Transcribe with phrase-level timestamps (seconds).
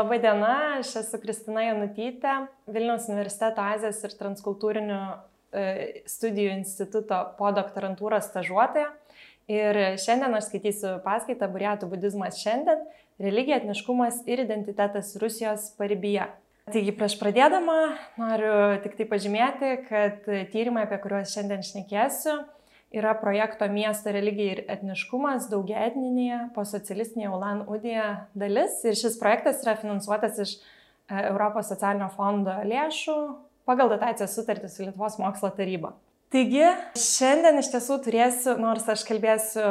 [0.00, 0.46] Labą dieną,
[0.80, 5.00] aš esu Kristina Janutytė, Vilniaus universiteto Azijos ir transkultūrinių
[5.52, 5.64] e,
[6.08, 8.86] studijų instituto podoktorantūros stažuotoja.
[9.52, 12.80] Ir šiandien aš skaitysiu paskaitą Buriatų budizmas šiandien-
[13.26, 16.30] religija, etniškumas ir identitetas Rusijos paribyje.
[16.72, 17.76] Taigi prieš pradėdama
[18.16, 20.24] noriu tik tai pažymėti, kad
[20.54, 22.38] tyrimai, apie kuriuos šiandien šnekėsiu,
[22.90, 28.06] yra projekto miesto religija ir etniškumas daugia etninėje, posocialistinėje Ulan Udėje
[28.38, 28.80] dalis.
[28.84, 30.62] Ir šis projektas yra finansuotas iš e,
[31.30, 33.16] Europos socialinio fondo lėšų
[33.68, 35.94] pagal dotacijos sutartį su Lietuvos mokslo taryba.
[36.34, 36.66] Taigi,
[36.98, 39.68] šiandien iš tiesų turėsiu, nors aš kalbėsiu,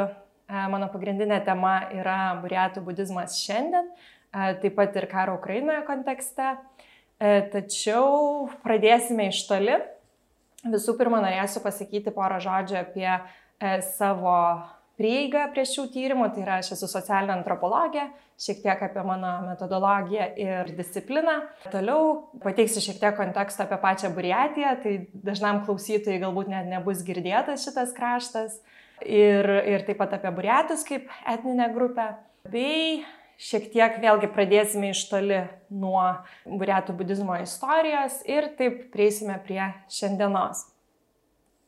[0.48, 3.92] e, mano pagrindinė tema yra buriatų budizmas šiandien,
[4.32, 6.56] e, taip pat ir karo Ukrainoje kontekste.
[7.20, 9.74] Tačiau pradėsime iš toli
[10.68, 13.20] Visų pirma, norėsiu pasakyti porą žodžių apie e,
[13.96, 14.34] savo
[15.00, 18.04] prieigą prie šių tyrimų, tai yra aš esu socialinė antropologė,
[18.40, 21.38] šiek tiek apie mano metodologiją ir discipliną.
[21.72, 22.10] Toliau
[22.44, 24.94] pateiksiu šiek tiek konteksto apie pačią Buriatiją, tai
[25.24, 28.60] dažnam klausytojai galbūt net nebus girdėtas šitas kraštas.
[29.00, 32.10] Ir, ir taip pat apie Buriatus kaip etninę grupę.
[32.52, 33.00] Bei
[33.40, 36.02] šiek tiek vėlgi pradėsime iš toli nuo
[36.44, 40.66] buriatų budizmo istorijos ir taip prieisime prie šiandienos.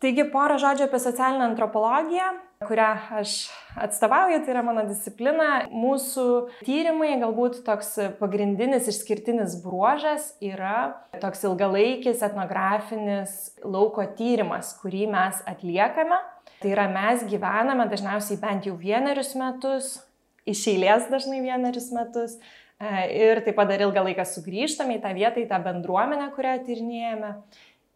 [0.02, 2.32] Taigi porą žodžių apie socialinę antropologiją,
[2.66, 2.88] kurią
[3.20, 3.36] aš
[3.78, 5.68] atstovauju, tai yra mano disciplina.
[5.70, 6.24] Mūsų
[6.66, 16.18] tyrimai, galbūt toks pagrindinis išskirtinis bruožas yra toks ilgalaikis etnografinis lauko tyrimas, kurį mes atliekame.
[16.58, 20.00] Tai yra mes gyvename dažniausiai bent jau vienerius metus
[20.48, 22.38] iš eilės dažnai vienerius metus.
[22.82, 26.56] E, ir taip pat dar ilgą laiką sugrįžtame į tą vietą, į tą bendruomenę, kurią
[26.66, 27.34] tyrinėjame.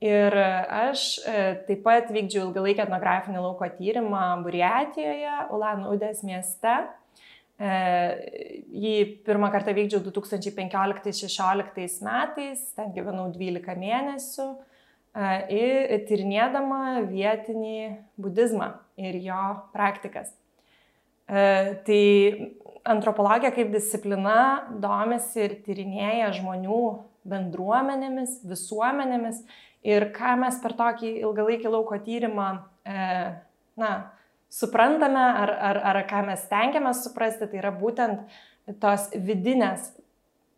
[0.05, 6.77] Ir aš e, taip pat vykdžiau ilgalaikį etnografinį lauko tyrimą Buriatijoje, Ulan Udės mieste.
[7.56, 7.72] E,
[8.84, 14.49] jį pirmą kartą vykdžiau 2015-2016 metais, ten gyvenau 12 mėnesių
[15.16, 17.78] tyrinėdama vietinį
[18.20, 20.28] budizmą ir jo praktikas.
[21.26, 21.42] E,
[21.87, 22.03] tai
[22.87, 26.82] antropologija kaip disciplina domisi ir tyrinėja žmonių
[27.26, 29.42] bendruomenėmis, visuomenėmis.
[29.87, 32.48] Ir ką mes per tokį ilgalaikį lauko tyrimą,
[32.87, 33.03] e,
[33.78, 33.92] na,
[34.50, 38.22] suprantame ar, ar, ar ką mes tenkiamės suprasti, tai yra būtent
[38.82, 39.93] tos vidinės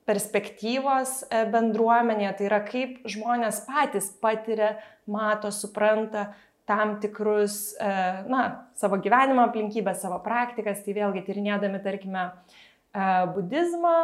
[0.08, 4.76] perspektyvos e, bendruomenėje, tai yra kaip žmonės patys patiria,
[5.08, 6.28] mato, supranta
[6.68, 7.90] tam tikrus, e,
[8.28, 8.44] na,
[8.76, 13.94] savo gyvenimo aplinkybės, savo praktikas, tai vėlgi tyrinėdami, tarkime, e, budizmą,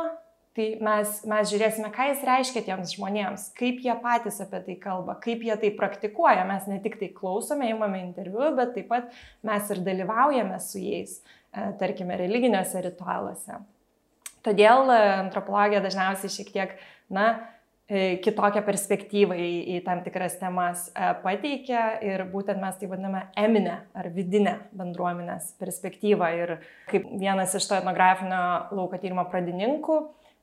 [0.57, 5.19] tai mes, mes žiūrėsime, ką jis reiškia tiems žmonėms, kaip jie patys apie tai kalba,
[5.21, 6.47] kaip jie tai praktikuoja.
[6.49, 9.13] Mes ne tik tai klausome, įmame interviu, bet taip pat
[9.45, 11.19] mes ir dalyvaujame su jais,
[11.53, 13.61] e, tarkime, religiniuose ritualuose.
[14.45, 16.79] Todėl antropologija dažniausiai šiek tiek,
[17.13, 17.29] na,
[17.89, 23.75] kitokią perspektyvą į, į tam tikras temas e, pateikia ir būtent mes tai vadiname eminę
[23.93, 26.31] ar vidinę bendruomenės perspektyvą.
[26.41, 26.55] Ir
[26.89, 28.41] kaip vienas iš to etnografinio
[28.73, 29.99] lauko tyrimo pradininkų,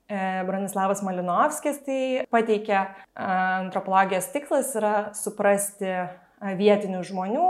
[0.06, 2.86] e, Bronislavas Malinovskis, tai pateikia
[3.18, 5.96] antropologijos tikslas yra suprasti
[6.62, 7.48] vietinių žmonių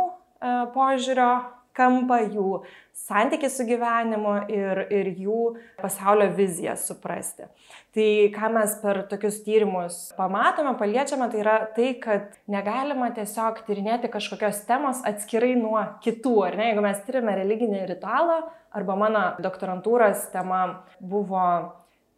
[0.71, 1.31] požiūrio
[1.75, 2.61] kampą, jų
[3.07, 5.41] santykį su gyvenimu ir, ir jų
[5.81, 7.47] pasaulio viziją suprasti.
[7.95, 14.11] Tai ką mes per tokius tyrimus pamatome, paliečiame, tai yra tai, kad negalima tiesiog tyrinėti
[14.13, 16.35] kažkokios temos atskirai nuo kitų.
[16.47, 18.41] Ar ne, jeigu mes tyrime religinį ritualą,
[18.71, 20.61] arba mano doktorantūros tema
[20.99, 21.43] buvo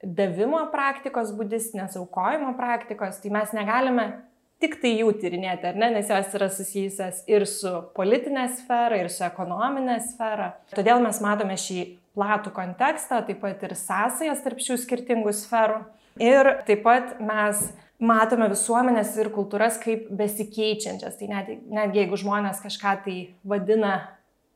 [0.04, 4.08] davimo praktikos budistinės, aukojimo praktikos, tai mes negalime
[4.64, 9.12] tik tai jų tyrinėti, ar ne, nes jos yra susijusios ir su politinė sfera, ir
[9.12, 10.54] su ekonominė sfera.
[10.72, 11.84] Todėl mes matome šį
[12.16, 15.82] platų kontekstą, taip pat ir sąsajas tarp šių skirtingų sferų.
[16.22, 17.66] Ir taip pat mes
[18.04, 21.18] matome visuomenės ir kultūras kaip besikeičiančias.
[21.20, 23.96] Tai net, netgi jeigu žmonės kažką tai vadina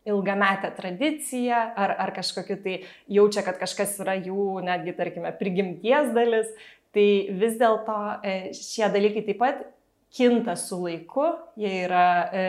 [0.08, 2.76] ilgametę tradiciją ar, ar kažkokiu tai
[3.12, 6.54] jaučia, kad kažkas yra jų netgi, tarkime, prigimties dalis,
[6.96, 7.08] tai
[7.42, 9.66] vis dėlto e, šie dalykai taip pat
[10.14, 11.26] kinta su laiku,
[11.56, 12.46] jie yra e,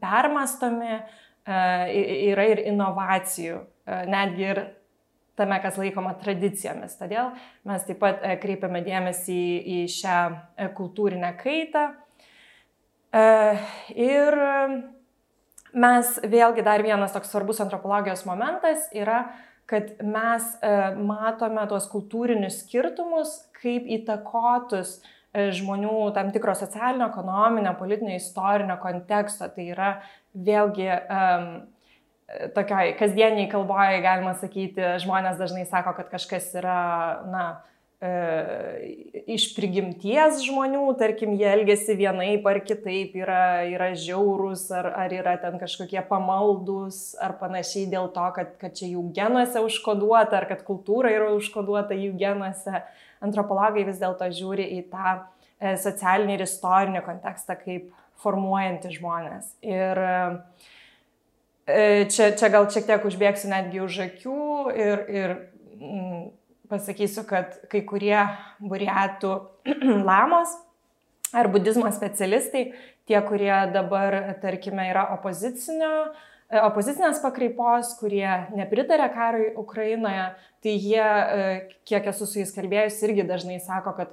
[0.00, 0.94] permastomi,
[1.46, 1.58] e,
[2.30, 4.62] yra ir inovacijų, e, netgi ir
[5.38, 6.96] tame, kas laikoma tradicijomis.
[7.00, 7.32] Todėl
[7.68, 11.86] mes taip pat e, kreipiame dėmesį į, šią e, kultūrinę kaitą.
[13.12, 13.24] E,
[13.96, 14.38] ir
[15.72, 19.24] mes vėlgi dar vienas toks svarbus antropologijos momentas yra,
[19.72, 20.44] kad mes
[21.00, 29.48] matome tuos kultūrinius skirtumus kaip įtakotus E, žmonių tam tikro socialinio, ekonominio, politinio, istorinio konteksto.
[29.52, 29.90] Tai yra
[30.32, 31.50] vėlgi um,
[32.56, 36.80] tokioj kasdieniai kalboje, galima sakyti, žmonės dažnai sako, kad kažkas yra,
[37.32, 37.44] na,
[39.30, 45.36] iš prigimties žmonių, tarkim, jie elgesi vienaip ar kitaip, yra, yra žiaurūs, ar, ar yra
[45.38, 50.66] ten kažkokie pamaldus, ar panašiai dėl to, kad, kad čia jų genuose užkoduota, ar kad
[50.66, 52.82] kultūra yra užkoduota jų genuose.
[53.22, 55.18] Antropologai vis dėlto žiūri į tą e,
[55.80, 57.84] socialinį ir istorinį kontekstą kaip
[58.22, 59.44] formuojantį žmonės.
[59.66, 60.04] Ir e,
[62.10, 64.42] čia, čia gal šiek tiek užbėgsiu netgi už akių
[64.74, 65.28] ir, ir
[65.78, 66.22] mm,
[66.72, 68.20] pasakysiu, kad kai kurie
[68.62, 69.32] buriatų
[70.10, 70.50] lamos
[71.32, 72.72] ar budizmo specialistai,
[73.08, 76.12] tie, kurie dabar, tarkime, yra opozicinio,
[76.60, 78.26] opozicinės pakraipos, kurie
[78.56, 80.28] nepritarė karui Ukrainoje,
[80.62, 81.46] tai jie, e,
[81.88, 84.12] kiek esu su jais kalbėjus, irgi dažnai sako, kad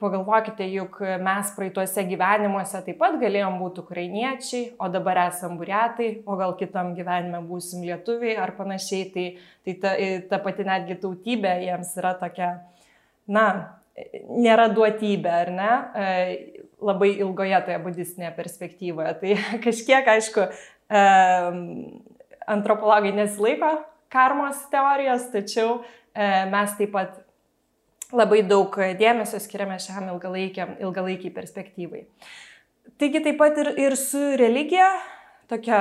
[0.00, 6.36] pagalvokite, juk mes praeituose gyvenimuose taip pat galėjom būti ukrainiečiai, o dabar esam buriatai, o
[6.36, 9.08] gal kitam gyvenime būsim lietuviai ar panašiai.
[9.14, 9.26] Tai,
[9.64, 9.94] tai ta,
[10.30, 12.50] ta pati netgi tautybė jiems yra tokia,
[13.28, 13.46] na,
[14.28, 19.14] nėra duotybė, ar ne, e, labai ilgoje toje budistinėje perspektyvoje.
[19.22, 20.75] Tai kažkiek, aišku, e,
[22.46, 23.72] antropologai nesilaiko
[24.12, 25.80] karmos teorijos, tačiau
[26.52, 27.18] mes taip pat
[28.14, 32.06] labai daug dėmesio skiriame šiam ilgalaikiam, ilgalaikiai perspektyvai.
[33.00, 34.86] Taigi taip pat ir, ir su religija,
[35.50, 35.80] tokia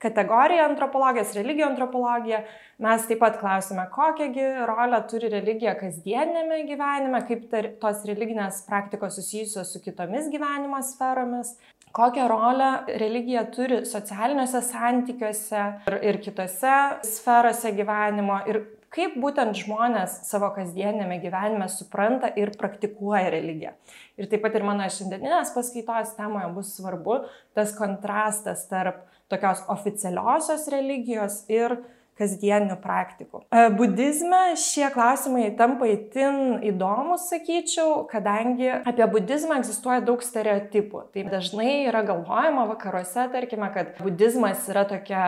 [0.00, 2.40] kategorija antropologijos, religijų antropologija,
[2.80, 9.18] mes taip pat klausime, kokiągi rolę turi religija kasdienėme gyvenime, kaip tar, tos religinės praktikos
[9.20, 11.52] susijusios su kitomis gyvenimo sferomis,
[11.92, 12.70] kokią rolę
[13.02, 16.76] religija turi socialiniuose santykiuose ir, ir kitose
[17.06, 18.62] sferose gyvenimo ir
[18.94, 23.74] kaip būtent žmonės savo kasdienėme gyvenime supranta ir praktikuoja religiją.
[24.18, 27.20] Ir taip pat ir mano šiandieninės paskaitos temoje bus svarbu
[27.54, 31.78] tas kontrastas tarp tokios oficialiosios religijos ir
[32.20, 33.42] kasdienių praktikų.
[33.48, 41.06] E, budizme šie klausimai tampa įtin įdomus, sakyčiau, kadangi apie budizmą egzistuoja daug stereotipų.
[41.14, 45.24] Tai dažnai yra galvojama vakaruose, tarkime, kad budizmas yra tokia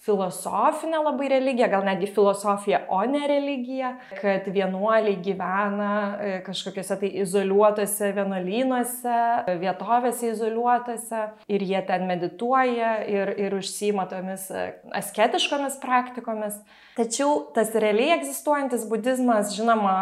[0.00, 7.10] filosofinė labai religija, gal netgi filosofija, o ne religija, kad vienuoliai gyvena e, kažkokiuose tai
[7.20, 9.18] izoliuotose vienuolynuose,
[9.60, 14.70] vietovėse izoliuotose ir jie ten medituoja ir, ir užsima tomis e,
[15.02, 16.56] asketiškomis praktikomis.
[16.96, 19.96] Tačiau tas realiai egzistuojantis budizmas, žinoma,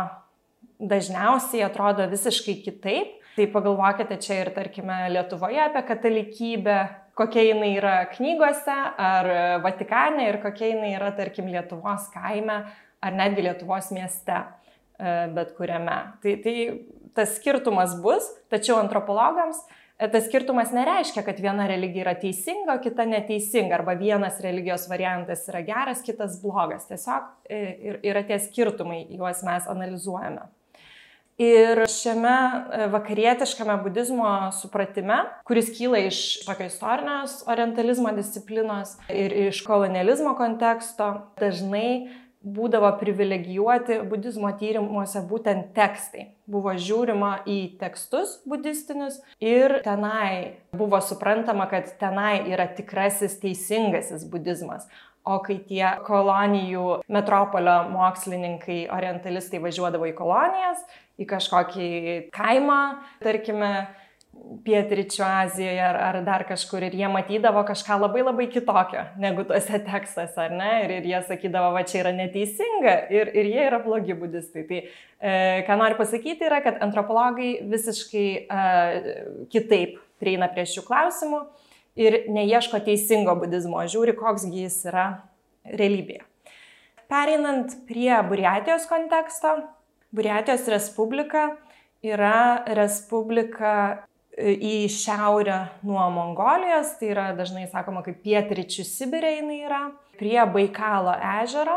[0.79, 3.17] dažniausiai atrodo visiškai kitaip.
[3.39, 6.79] Tai pagalvokite čia ir, tarkime, Lietuvoje apie katalikybę,
[7.19, 9.31] kokia jinai yra knygose ar
[9.65, 12.63] Vatikane ir kokia jinai yra, tarkim, Lietuvos kaime
[13.03, 14.39] ar netgi Lietuvos mieste,
[14.99, 15.99] e, bet kuriame.
[16.23, 16.55] Tai, tai
[17.17, 19.61] tas skirtumas bus, tačiau antropologams
[19.99, 24.89] e, tas skirtumas nereiškia, kad viena religija yra teisinga, o kita neteisinga, arba vienas religijos
[24.91, 26.87] variantas yra geras, kitas blogas.
[26.91, 30.47] Tiesiog e, yra tie skirtumai, juos mes analizuojame.
[31.39, 39.61] Ir šiame e, vakarietiškame budizmo supratime, kuris kyla iš tokio istorinės orientalizmo disciplinos ir iš
[39.63, 42.11] kolonializmo konteksto, dažnai
[42.43, 46.33] būdavo privilegijuoti budizmo tyrimuose būtent tekstai.
[46.51, 54.91] Buvo žiūrima į tekstus budistinius ir tenai buvo suprantama, kad tenai yra tikrasis teisingasis budizmas.
[55.29, 60.81] O kai tie kolonijų metropolio mokslininkai, orientalistai važiuodavo į kolonijas,
[61.19, 61.89] į kažkokį
[62.35, 62.83] kaimą,
[63.23, 63.73] tarkime,
[64.65, 69.81] Pietričio Azijoje ar, ar dar kažkur ir jie matydavo kažką labai labai kitokio negu tuose
[69.87, 70.71] tekstuose, ar ne?
[70.85, 74.65] Ir, ir jie sakydavo, va čia yra neteisinga ir, ir jie yra blogi budistai.
[74.69, 75.33] Tai e,
[75.67, 78.63] ką noriu pasakyti yra, kad antropologai visiškai e,
[79.53, 81.43] kitaip prieina prie šių klausimų
[81.99, 85.09] ir neieško teisingo budizmo, žiūri, koksgi jis yra
[85.69, 86.25] realybėje.
[87.09, 89.57] Pereinant prie Buriatijos konteksto,
[90.11, 91.51] Buriatijos Respublika
[92.05, 93.73] yra respublika
[94.33, 99.83] e, į šiaurę nuo Mongolijos, tai yra dažnai sakoma kaip pietryčių Sibirė jinai yra,
[100.19, 101.13] prie Baikalo
[101.43, 101.77] ežero.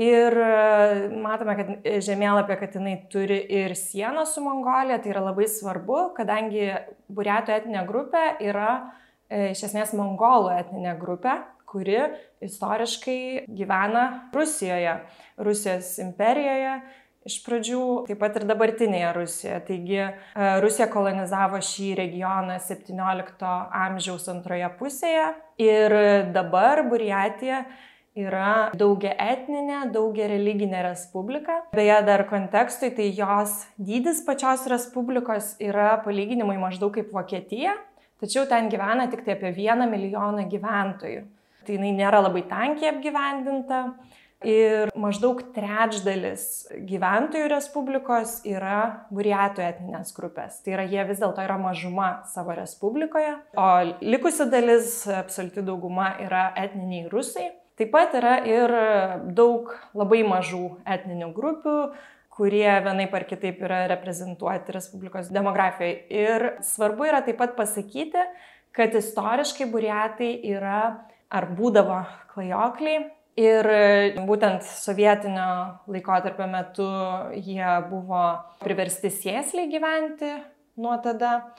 [0.00, 5.50] Ir e, matome, kad žemėlapė, kad jinai turi ir sieną su Mongolija, tai yra labai
[5.50, 6.70] svarbu, kadangi
[7.12, 8.70] Buriato etinė grupė yra
[9.28, 11.98] e, iš esmės mongolų etinė grupė, kuri
[12.42, 14.96] istoriškai gyvena Rusijoje,
[15.38, 16.80] Rusijos imperijoje
[17.28, 19.60] iš pradžių, taip pat ir dabartinėje Rusijoje.
[19.68, 20.10] Taigi e,
[20.64, 23.52] Rusija kolonizavo šį regioną 17
[23.84, 25.96] amžiaus antroje pusėje ir
[26.34, 27.64] dabar Buriatija
[28.18, 31.60] yra daugia etninė, daugia religinė respublika.
[31.76, 37.76] Beje, dar kontekstui, tai jos dydis pačios respublikos yra palyginimai maždaug kaip Vokietija,
[38.20, 41.22] tačiau ten gyvena tik tai apie vieną milijoną gyventojų.
[41.60, 43.84] Tai jinai nėra labai tankiai apgyvendinta.
[44.46, 50.62] Ir maždaug trečdalis gyventojų Respublikos yra buriatų etninės grupės.
[50.64, 53.66] Tai yra jie vis dėlto yra mažuma savo Respublikoje, o
[54.00, 57.50] likusi dalis, absoliuti dauguma yra etniniai rusai.
[57.76, 58.72] Taip pat yra ir
[59.36, 61.76] daug labai mažų etninių grupių,
[62.32, 66.00] kurie vienaip ar kitaip yra reprezentuoti Respublikos demografijoje.
[66.08, 68.24] Ir svarbu yra taip pat pasakyti,
[68.72, 70.82] kad istoriškai buriatai yra
[71.28, 73.66] ar būdavo klajokliai Ir
[74.26, 75.50] būtent sovietinio
[75.90, 76.86] laikotarpio metu
[77.38, 78.24] jie buvo
[78.62, 80.32] priversti sėsliai gyventi
[80.80, 81.52] nuo tada.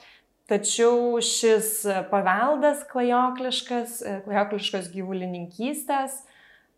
[0.50, 6.20] Tačiau šis paveldas klajokliškas, klajokliškas gyvulininkystės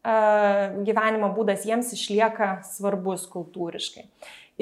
[0.04, 4.04] gyvenimo būdas jiems išlieka svarbus kultūriškai.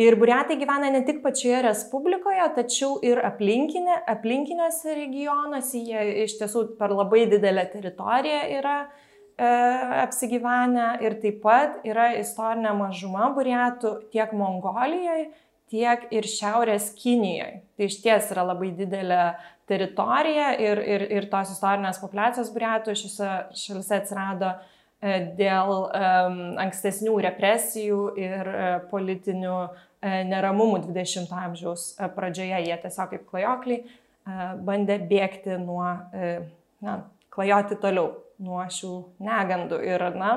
[0.00, 5.82] Ir buriatai gyvena ne tik pačioje Respublikoje, tačiau ir aplinkinė, aplinkiniuose regionuose.
[5.82, 9.01] Jie iš tiesų per labai didelę teritoriją yra uh, E,
[9.38, 15.30] apsigyvenę ir taip pat yra istorinė mažuma buriatų tiek Mongolijoje,
[15.72, 17.62] tiek ir Šiaurės Kinijoje.
[17.76, 19.22] Tai iš ties yra labai didelė
[19.70, 27.14] teritorija ir, ir, ir tos istorinės populiacijos buriatų šiuose šalise atsirado e, dėl um, ankstesnių
[27.28, 29.80] represijų ir uh, politinių uh,
[30.28, 31.86] neramumų 20-ojo amžiaus
[32.16, 32.58] pradžioje.
[32.66, 36.44] Jie tiesiog kaip klajokliai uh, bandė bėgti nuo, uh,
[36.84, 36.98] na,
[37.32, 38.12] klajoti toliau
[38.42, 39.80] nuo šių negandų.
[39.86, 40.32] Ir, na,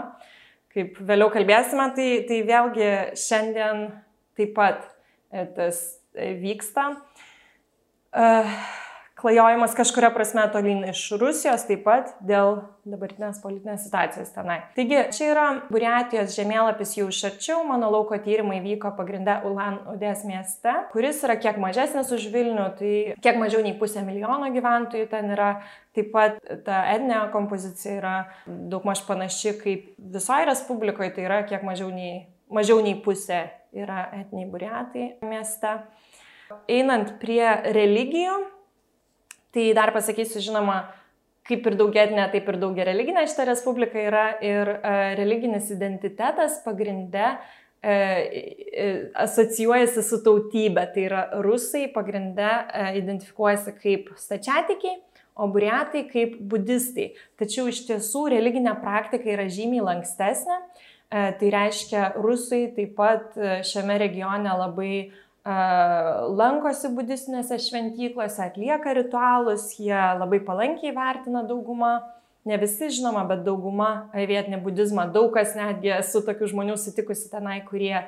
[0.76, 3.86] kaip vėliau kalbėsime, tai, tai vėlgi šiandien
[4.38, 4.88] taip pat
[5.32, 5.84] e, tas
[6.14, 6.92] e, vyksta.
[8.16, 8.52] Uh,
[9.26, 14.60] klajojimas kažkuria prasme tolyn iš Rusijos, taip pat dėl dabartinės politinės situacijos tenai.
[14.76, 20.22] Taigi, čia yra Buriatijos žemėlapis jau iš arčiau, mano lauko tyrimai vyko pagrindę Ulan Udės
[20.30, 22.94] mieste, kuris yra kiek mažesnis už Vilnių, tai
[23.24, 25.56] kiek mažiau nei pusė milijono gyventojų ten yra.
[25.96, 31.88] Taip pat ta etninė kompozicija yra daugmaž panaši kaip visoje Respublikoje, tai yra kiek mažiau
[31.94, 35.78] nei, mažiau nei pusė yra etniai buriatai mieste.
[36.70, 38.36] Einant prie religijų,
[39.56, 40.82] Tai dar pasakysiu, žinoma,
[41.48, 47.30] kaip ir daugetinė, taip ir daugia religinė šita respublika yra ir e, religinis identitetas pagrinde
[47.80, 47.96] e,
[49.24, 50.84] asocijuojasi su tautybė.
[50.92, 54.98] Tai yra rusai pagrinde e, identifikuojasi kaip stačiatikiai,
[55.36, 57.12] o buriatai kaip budistai.
[57.40, 60.58] Tačiau iš tiesų religinė praktika yra žymiai lankstesnė.
[61.12, 64.96] E, tai reiškia, rusai taip pat e, šiame regione labai
[65.46, 72.00] lankosi budistinėse šventyklose, atlieka ritualus, jie labai palankiai vertina daugumą,
[72.46, 77.60] ne visi žinoma, bet dauguma vietinį budizmą, daug kas netgi esu tokių žmonių sutikusi tenai,
[77.66, 78.06] kurie e,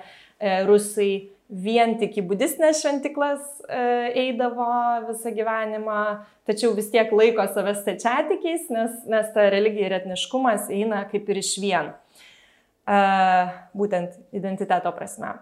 [0.66, 3.82] rusai vien tik į budistinės šventiklas e,
[4.26, 4.68] eidavo
[5.08, 6.00] visą gyvenimą,
[6.48, 11.40] tačiau vis tiek laiko savęs tečiatikiais, nes, nes ta religija ir etniškumas eina kaip ir
[11.40, 11.94] iš vien,
[12.84, 13.00] e,
[13.78, 15.38] būtent identiteto prasme.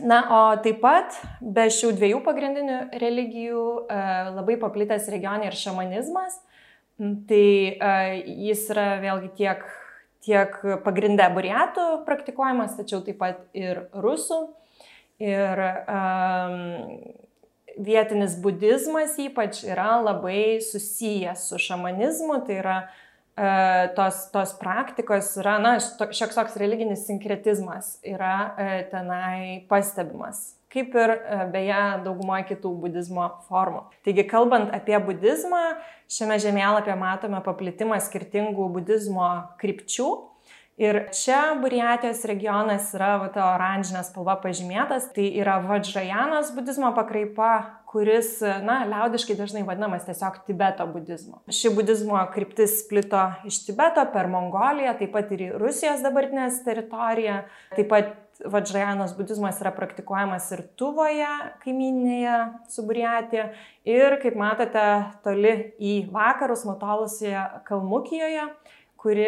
[0.00, 3.98] Na, o taip pat be šių dviejų pagrindinių religijų e,
[4.32, 6.38] labai paplitęs regione ir šamanizmas.
[7.28, 7.92] Tai e,
[8.48, 9.64] jis yra vėlgi tiek,
[10.24, 14.46] tiek pagrindę buriatų praktikuojamas, tačiau taip pat ir rusų.
[15.22, 16.56] Ir um,
[17.78, 23.00] vietinis budizmas ypač yra labai susijęs su šamanizmu, tai yra uh,
[23.96, 30.58] tos, tos praktikos yra, na, šioks toks religinis sinkretizmas yra e, tenai pastebimas.
[30.72, 33.86] Kaip ir e, beje daugumoje kitų budizmo formų.
[34.04, 35.62] Taigi, kalbant apie budizmą,
[36.12, 40.10] šiame žemėlapyje matome paplitimą skirtingų budizmo krypčių.
[40.82, 47.52] Ir čia Buriatijos regionas yra va, ta oranžinė spalva pažymėtas, tai yra Vadžrajanas budizmo pakraipa,
[47.92, 51.38] kuris, na, liaudiškai dažnai vadinamas tiesiog Tibeto budizmu.
[51.52, 57.44] Ši budizmo kryptis plito iš Tibeto per Mongoliją, taip pat ir į Rusijos dabartinės teritoriją,
[57.76, 61.30] taip pat Vadžrajanos budizmas yra praktikuojamas ir Tuvoje,
[61.62, 62.38] kaiminėje
[62.72, 63.52] su Buriatija.
[63.86, 64.86] Ir, kaip matote,
[65.22, 68.48] toli į vakarus nutolusioje Kalmukijoje
[69.02, 69.26] kuri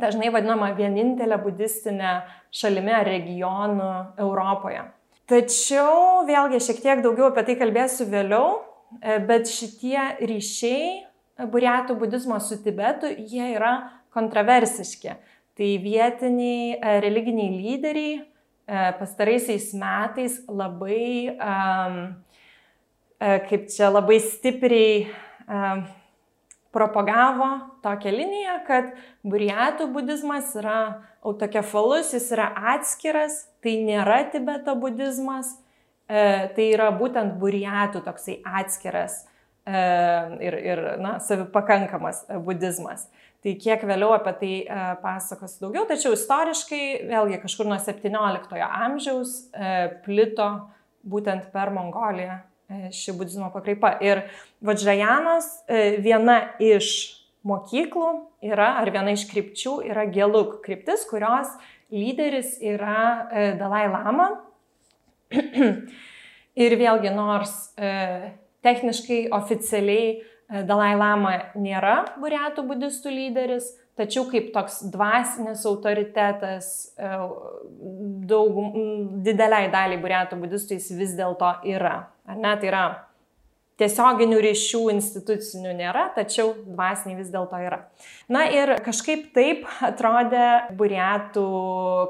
[0.00, 2.18] dažnai vadinama vienintelė budistinė
[2.54, 3.88] šalimi ar regionu
[4.20, 4.84] Europoje.
[5.30, 8.58] Tačiau vėlgi šiek tiek daugiau apie tai kalbėsiu vėliau,
[9.00, 13.72] e, bet šitie ryšiai buriatų budizmo su Tibetu, jie yra
[14.12, 15.16] kontroversiški.
[15.56, 18.24] Tai vietiniai e, religiniai lyderiai e,
[19.00, 21.40] pastaraisiais metais labai,
[23.48, 25.06] kaip čia labai stipriai
[26.74, 27.50] propagavo
[27.84, 28.90] tokią liniją, kad
[29.26, 30.78] buriatų budizmas yra
[31.24, 35.54] autokefalus, jis yra atskiras, tai nėra Tibeto budizmas,
[36.08, 39.22] e, tai yra būtent buriatų toksai atskiras
[39.64, 39.78] e,
[40.44, 43.08] ir, ir na, savipakankamas budizmas.
[43.44, 49.34] Tai kiek vėliau apie tai e, pasakosiu daugiau, tačiau istoriškai vėlgi kažkur nuo 17 amžiaus
[49.52, 49.72] e,
[50.06, 50.48] plito
[51.04, 53.94] būtent per Mongoliją e, ši budizmo pakraipa.
[54.04, 54.24] Ir
[54.64, 56.88] Vadžajanas e, viena iš
[57.44, 58.08] mokyklų
[58.46, 61.50] yra, ar viena iš krypčių yra Geluk kryptis, kurios
[61.92, 64.30] lyderis yra e, Dalai Lama.
[66.64, 67.52] Ir vėlgi, nors
[68.62, 76.68] techniškai, oficialiai Dalai Lama nėra buriatų budistų lyderis, Tačiau kaip toks dvasinis autoritetas
[76.98, 77.10] e,
[78.26, 78.56] daug,
[79.22, 82.00] dideliai daliai buriatų budistų jis vis dėlto yra.
[82.28, 82.54] Ar ne?
[82.60, 82.84] Tai yra
[83.80, 87.80] tiesioginių ryšių institucinių nėra, tačiau dvasiniai vis dėlto yra.
[88.30, 91.46] Na ir kažkaip taip atrodė buriatų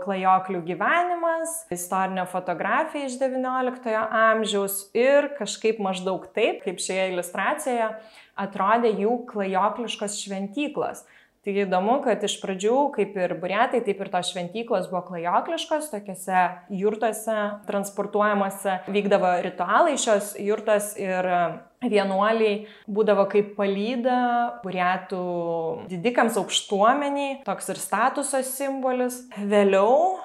[0.04, 7.90] klajoklių gyvenimas, istorinė fotografija iš XIX amžiaus ir kažkaip maždaug taip, kaip šioje iliustracijoje,
[8.44, 11.04] atrodė jų klajokliškos šventyklos.
[11.44, 16.44] Tai įdomu, kad iš pradžių, kaip ir burėtai, taip ir tos šventyklos buvo klajokliškos, tokiuose
[16.72, 17.36] jurtose
[17.68, 21.28] transportuojamuose vykdavo ritualai šios jurtos ir
[21.84, 24.18] vienuoliai būdavo kaip palyda
[24.62, 25.24] burėtų
[25.92, 29.26] didikams aukštuomeniai, toks ir statuso simbolis.
[29.36, 30.16] Vėliau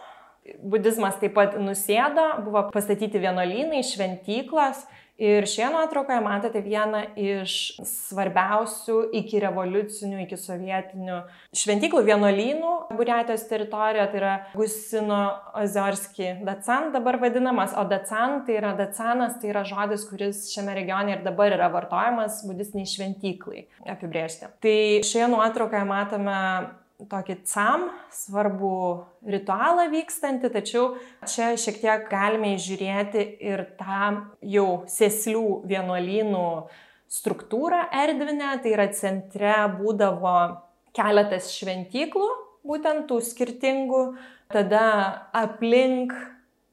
[0.63, 4.85] budizmas taip pat nusėdo, buvo pastatyti vienuolynai, šventyklos
[5.19, 11.17] Ir šioje nuotraukoje matote vieną iš svarbiausių iki revoliucinių, iki sovietinių
[11.59, 15.19] šventyklų vienuolynų Buriatijos teritorijoje, tai yra Gusino
[15.59, 21.17] Ozorski Dacan dabar vadinamas, o Dacan tai yra Dacanas, tai yra žodis, kuris šiame regione
[21.17, 24.53] ir dabar yra vartojamas budistiniai šventyklai apibrėžti.
[24.63, 26.39] Tai šioje nuotraukoje matome
[27.08, 28.75] tokį CAM svarbų
[29.32, 30.86] ritualą vykstantį, tačiau
[31.24, 34.10] čia šiek tiek galime įžiūrėti ir tą
[34.44, 36.48] jau sėslių vienuolynų
[37.10, 40.36] struktūrą erdvinę, tai yra centre būdavo
[40.96, 42.27] keletas šventyklų,
[42.68, 44.03] būtent tų skirtingų,
[44.51, 44.84] tada
[45.32, 46.13] aplink,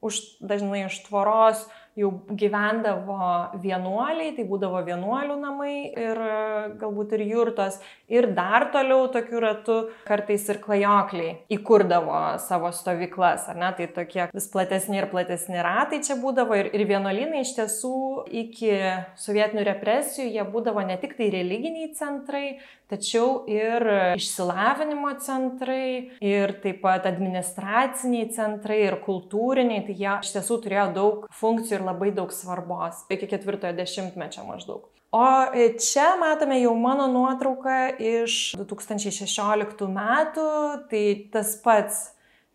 [0.03, 1.63] už, dažnai už tvoros
[1.97, 3.17] jau gyvendavo
[3.61, 6.35] vienuoliai, tai būdavo vienuolių namai ir e,
[6.81, 7.79] galbūt ir jurtos.
[8.11, 13.71] Ir dar toliau tokiu ratu kartais ir klajokliai įkurdavo savo stovyklas, ar ne?
[13.77, 16.55] Tai tokie vis platesni ir platesni ratai čia būdavo.
[16.61, 17.95] Ir, ir vienuolynai iš tiesų
[18.45, 18.71] iki
[19.19, 22.59] sovietinių represijų jie būdavo ne tik tai religiniai centrai,
[22.91, 23.83] tačiau ir
[24.17, 29.85] išsilavinimo centrai, ir taip pat administraciniai centrai, ir kultūriniai.
[29.87, 34.87] Tai jie iš tiesų turėjo daug funkcijų ir labai daug svarbos iki ketvirtojo dešimtmečio maždaug.
[35.11, 35.23] O
[35.79, 40.47] čia matome jau mano nuotrauką iš 2016 metų,
[40.91, 42.01] tai tas pats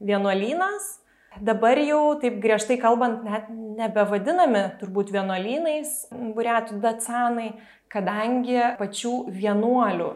[0.00, 0.98] vienuolynas.
[1.40, 7.54] Dabar jau, taip griežtai kalbant, net nebevadinami turbūt vienuolynais buriatų dacanai,
[7.92, 10.10] kadangi pačių vienuolių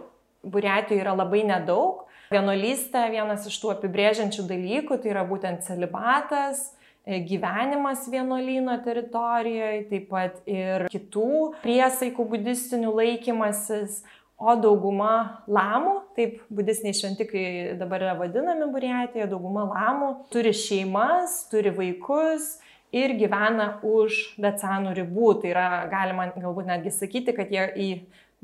[0.46, 2.04] buriatijoje yra labai nedaug.
[2.32, 6.72] Vienuolystė vienas iš tų apibrėžiančių dalykų, tai yra būtent celibatas,
[7.06, 11.28] E, gyvenimas vienuolyno teritorijoje, taip pat ir kitų
[11.62, 14.00] priesaikų budistinių laikymasis,
[14.34, 17.44] o dauguma lamų, taip budistiniai šventikai
[17.78, 22.56] dabar yra vadinami Buriatijoje, dauguma lamų turi šeimas, turi vaikus
[22.94, 25.32] ir gyvena už Dacanų ribų.
[25.42, 27.88] Tai yra galima galbūt netgi sakyti, kad jie į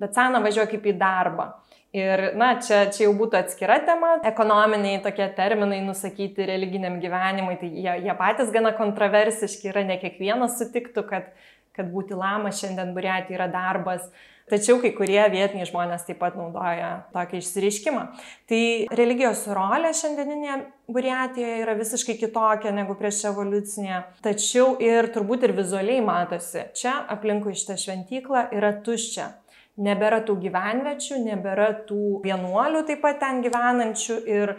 [0.01, 1.53] Dacaną važiuoja kaip į darbą.
[1.93, 4.15] Ir, na, čia, čia jau būtų atskira tema.
[4.25, 10.57] Ekonominiai tokie terminai nusakyti religiniam gyvenimui, tai jie, jie patys gana kontroversiški yra, ne kiekvienas
[10.57, 11.29] sutiktų, kad,
[11.77, 14.09] kad būti lama šiandien burėti yra darbas.
[14.51, 18.03] Tačiau kai kurie vietiniai žmonės taip pat naudoja tokį išsiriškimą.
[18.51, 18.63] Tai
[18.99, 20.57] religijos rolė šiandieninėje
[20.93, 24.03] Buriatijoje yra visiškai kitokia negu prieš evoliucinę.
[24.25, 29.31] Tačiau ir turbūt ir vizualiai matosi, čia aplinkui šitą šventyklą yra tuščia
[29.81, 34.57] nebėra tų gyvenviečių, nebėra tų vienuolių taip pat ten gyvenančių ir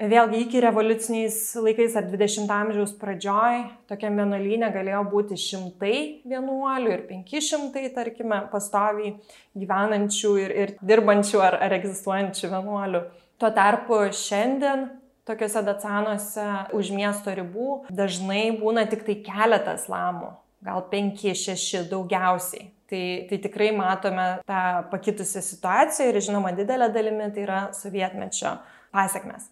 [0.00, 5.96] vėlgi iki revoliuciniais laikais ar 20 amžiaus pradžioj tokiam vienuolynė galėjo būti šimtai
[6.28, 9.12] vienuolių ir 500, tarkime, pastoviai
[9.60, 13.04] gyvenančių ir, ir dirbančių ar, ar egzistuojančių vienuolių.
[13.40, 14.88] Tuo tarpu šiandien
[15.28, 20.32] tokiuose dacanuose už miesto ribų dažnai būna tik tai keletas lamų,
[20.64, 22.70] gal 5-6 daugiausiai.
[22.90, 28.56] Tai, tai tikrai matome tą pakitusią situaciją ir žinoma didelė dalimi tai yra sovietmečio
[28.90, 29.46] pasiekmes.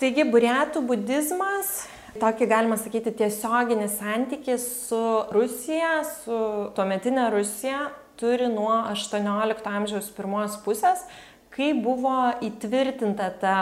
[0.00, 1.82] Taigi, burėtų budizmas,
[2.22, 5.00] tokį galima sakyti tiesioginį santykį su
[5.34, 6.38] Rusija, su
[6.78, 11.04] tuometinė Rusija, turi nuo 18 amžiaus pirmos pusės,
[11.52, 12.16] kai buvo
[12.48, 13.56] įtvirtinta ta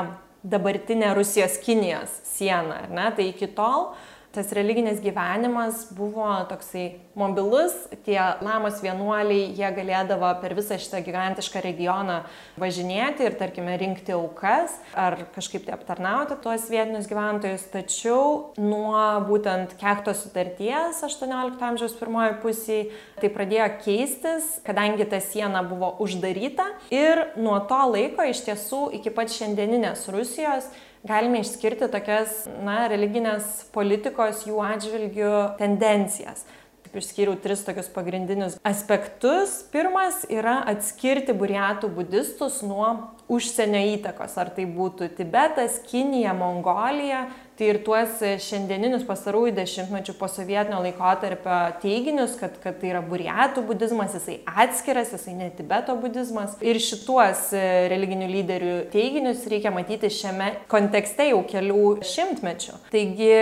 [0.47, 2.85] dabartinė Rusijos Kinijos siena.
[2.87, 3.91] Tai iki tol
[4.33, 7.75] tas religinis gyvenimas buvo toksai mobilus,
[8.07, 12.21] tie lamos vienuoliai, jie galėdavo per visą šitą gigantišką regioną
[12.61, 19.75] važinėti ir, tarkime, rinkti aukas ar kažkaip tai aptarnauti tuos vietinius gyventojus, tačiau nuo būtent
[19.81, 26.69] kekto sutarties 18 amžiaus pirmoji pusėje tai pradėjo keistis, kadangi ta siena buvo uždaryta.
[26.95, 30.69] Ir nuo to laiko iš tiesų iki pat šiandieninės Rusijos
[31.07, 36.47] galime išskirti tokias, na, religinės politikos jų atžvilgių tendencijas.
[36.87, 39.59] Taip išskyriau tris tokius pagrindinius aspektus.
[39.73, 42.95] Pirmas yra atskirti buriatų budistus nuo
[43.29, 47.27] užsienio įtakos, ar tai būtų Tibetas, Kinija, Mongolija,
[47.59, 54.15] tai ir tuos šiandieninius pasarųjų dešimtmečių posovietinio laikotarpio teiginius, kad, kad tai yra buriatų budizmas,
[54.15, 56.55] jisai atskiras, jisai ne Tibeto budizmas.
[56.63, 57.49] Ir šituos
[57.91, 62.79] religinių lyderių teiginius reikia matyti šiame kontekste jau kelių šimtmečių.
[62.95, 63.33] Taigi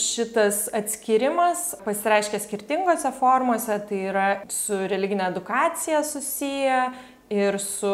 [0.00, 6.86] šitas atskirimas pasireiškia skirtingose formose, tai yra su religinė edukacija susiję
[7.32, 7.92] ir su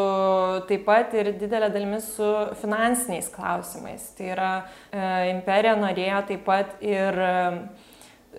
[0.67, 2.27] taip pat ir didelė dalimi su
[2.61, 4.09] finansiniais klausimais.
[4.17, 4.51] Tai yra
[4.91, 7.31] e, imperija norėjo taip pat ir e,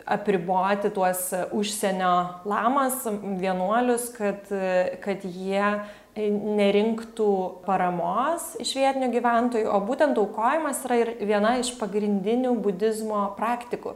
[0.06, 2.12] apriboti tuos užsienio
[2.48, 3.02] lamas,
[3.40, 5.64] vienuolius, kad, e, kad jie
[6.12, 7.32] nerinktų
[7.64, 13.94] paramos iš vietinių gyventojų, o būtent aukojimas yra ir viena iš pagrindinių budizmo praktikų,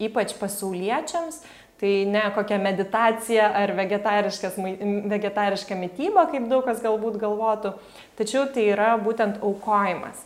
[0.00, 1.42] ypač pasauliečiams,
[1.78, 7.70] Tai ne kokia meditacija ar vegetariška mytyba, kaip daug kas galbūt galvotų,
[8.18, 10.24] tačiau tai yra būtent aukojimas,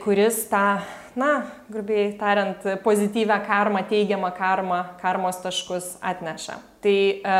[0.00, 0.80] kuris tą,
[1.20, 1.34] na,
[1.68, 6.56] grubiai tariant, pozityvę karmą, teigiamą karmą, karmos taškus atneša.
[6.80, 7.36] Tai e,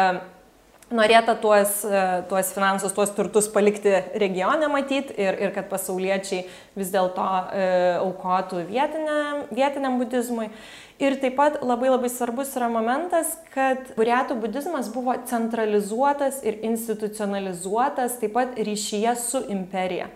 [0.93, 6.45] norėta tuos, e, tuos finansus, tuos turtus palikti regione matyti ir, ir kad pasauliečiai
[6.79, 7.67] vis dėlto e,
[8.03, 10.51] aukotų vietiniam, vietiniam budizmui.
[11.03, 18.21] Ir taip pat labai labai svarbus yra momentas, kad buriatų budizmas buvo centralizuotas ir institucionalizuotas
[18.21, 20.07] taip pat ryšyje su imperija.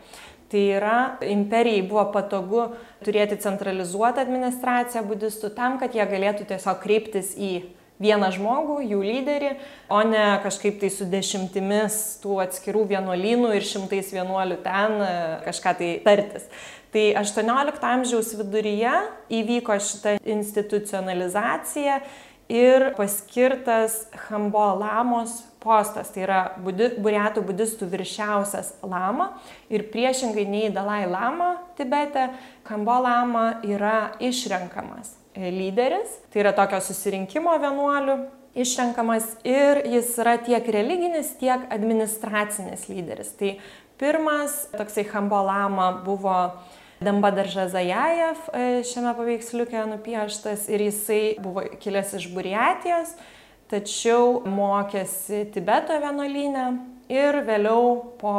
[0.47, 2.69] Tai yra, imperijai buvo patogu
[3.03, 7.51] turėti centralizuotą administraciją budistų tam, kad jie galėtų tiesiog kreiptis į
[8.03, 9.51] vieną žmogų, jų lyderį,
[9.93, 15.13] o ne kažkaip tai su dešimtimis tų atskirų vienuolynų ir šimtais vienuolių ten e,
[15.47, 16.47] kažką tai tartis.
[16.97, 18.93] Tai 18 amžiaus viduryje
[19.37, 21.99] įvyko šita institucionalizacija
[22.49, 29.35] ir paskirtas Hambo lamos postas, tai yra budi, buriatų budistų viršiausias lama.
[29.69, 32.31] Ir priešingai nei Dalai lama Tibete,
[32.71, 38.17] Hambo lama yra išrenkamas lyderis, tai yra tokio susirinkimo vienuolių
[38.57, 43.35] išrenkamas ir jis yra tiek religinis, tiek administracinis lyderis.
[43.37, 43.59] Tai
[44.01, 46.39] pirmas toksai Hambolama buvo
[47.07, 53.13] Dambadar Zajajev e, šiame paveiksliuke nupieštas ir jisai buvo kilęs iš Buriatijos,
[53.71, 56.65] tačiau mokėsi Tibeto vienuolynę
[57.13, 58.35] ir vėliau po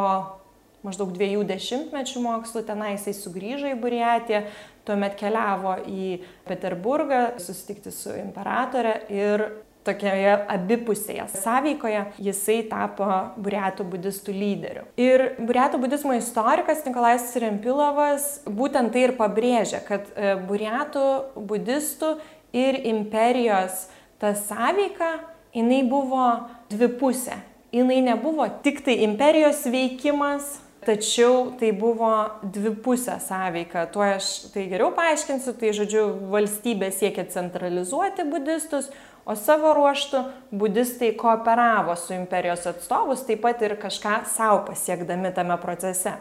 [0.83, 4.43] maždaug dviejų dešimtmečių mokslų tenai jisai sugrįžo į Buriatiją,
[4.87, 9.47] tuomet keliavo į Peterburgą susitikti su imperatore ir
[9.87, 13.07] tokioje abipusėje sąveikoje jisai tapo
[13.39, 14.85] buriatų budistų lyderiu.
[14.99, 21.07] Ir buriatų budizmo istorikas Nikolais Rempilovas būtent tai ir pabrėžia, kad e, buriatų
[21.49, 22.17] budistų
[22.57, 23.87] ir imperijos
[24.21, 25.17] ta sąveika,
[25.55, 26.29] jinai buvo
[26.71, 27.41] dvipusė.
[27.75, 30.55] Jinai nebuvo tik tai imperijos veikimas,
[30.87, 33.81] Tačiau tai buvo dvipusė sąveika.
[33.91, 35.51] Tuo aš tai geriau paaiškinsiu.
[35.59, 38.87] Tai žodžiu, valstybė siekia centralizuoti budistus,
[39.27, 40.23] o savo ruoštų
[40.55, 46.15] budistai kooperavo su imperijos atstovus, taip pat ir kažką savo pasiekdami tame procese.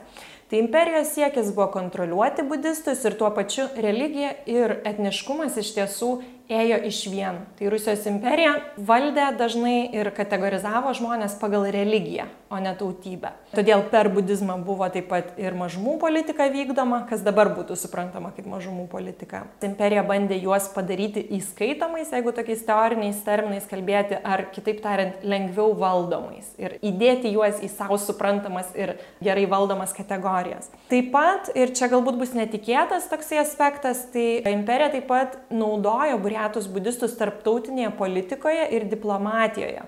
[0.50, 6.10] Tai imperijos siekis buvo kontroliuoti budistus ir tuo pačiu religija ir etniškumas iš tiesų
[6.48, 7.40] ėjo iš vien.
[7.58, 13.32] Tai Rusijos imperija valdė dažnai ir kategorizavo žmonės pagal religiją, o ne tautybę.
[13.56, 18.46] Todėl per budizmą buvo taip pat ir mažumų politika vykdoma, kas dabar būtų suprantama kaip
[18.50, 19.44] mažumų politika.
[19.66, 26.52] Imperija bandė juos padaryti įskaitomais, jeigu tokiais teoriniais terminais kalbėti, ar kitaip tariant, lengviau valdomais
[26.62, 30.70] ir įdėti juos į savo suprantamas ir gerai valdomas kategorijas.
[30.92, 36.35] Taip pat, ir čia galbūt bus netikėtas toksai aspektas, tai imperija taip pat naudojo burė
[36.36, 39.82] buriatus budistus tarptautinėje politikoje ir diplomatijoje.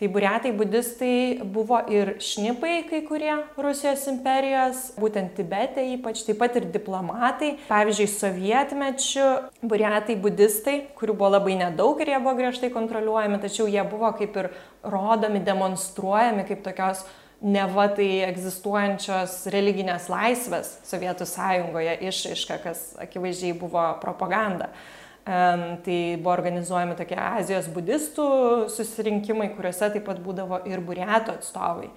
[0.00, 6.56] Tai buriatai budistai buvo ir šnipai kai kurie Rusijos imperijos, būtent Tibete ypač, taip pat
[6.56, 7.58] ir diplomatai.
[7.68, 9.26] Pavyzdžiui, sovietmečiu
[9.60, 14.38] buriatai budistai, kurių buvo labai nedaug ir jie buvo griežtai kontroliuojami, tačiau jie buvo kaip
[14.40, 14.48] ir
[14.88, 17.04] rodomi, demonstruojami kaip tokios
[17.40, 24.70] neva tai egzistuojančios religinės laisvės Sovietų sąjungoje išaiška, kas akivaizdžiai buvo propaganda.
[25.24, 28.26] Tai buvo organizuojami tokie Azijos budistų
[28.72, 31.90] susirinkimai, kuriuose taip pat būdavo ir buriato atstovai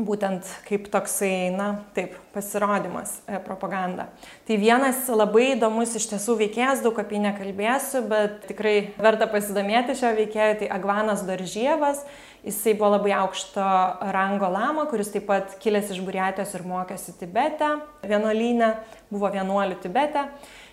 [0.00, 4.08] būtent kaip toksai, na, taip, pasirodymas, e, propaganda.
[4.48, 9.98] Tai vienas labai įdomus iš tiesų veikėjas, daug apie jį nekalbėsiu, bet tikrai verta pasidomėti
[10.00, 12.06] šio veikėjo, tai Agvanas Doržievas.
[12.42, 13.66] Jisai buvo labai aukšto
[14.16, 17.68] rango lama, kuris taip pat kilęs iš Buriatijos ir mokėsi Tibete,
[18.02, 18.72] vienuolyne,
[19.12, 20.24] buvo vienuolių Tibete.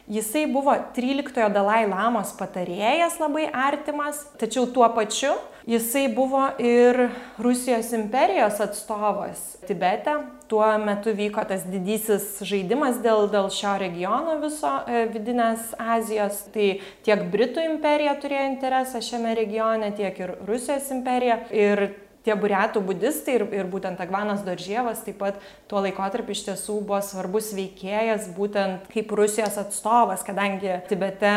[0.09, 5.35] Jisai buvo 13 Dalai Lamos patarėjas labai artimas, tačiau tuo pačiu
[5.69, 6.97] jisai buvo ir
[7.37, 10.15] Rusijos imperijos atstovas Tibete.
[10.49, 16.41] Tuo metu vyko tas didysis žaidimas dėl, dėl šio regiono viso e, vidinės Azijos.
[16.55, 16.69] Tai
[17.05, 21.43] tiek Britų imperija turėjo interesą šiame regione, tiek ir Rusijos imperija.
[21.53, 21.91] Ir
[22.25, 25.39] tie buriatų budistai ir, ir būtent Agvanas Doržievas taip pat
[25.71, 31.33] tuo laikotarpiu iš tiesų buvo svarbus veikėjas būtent kaip Rusijos atstovas, kadangi Tibete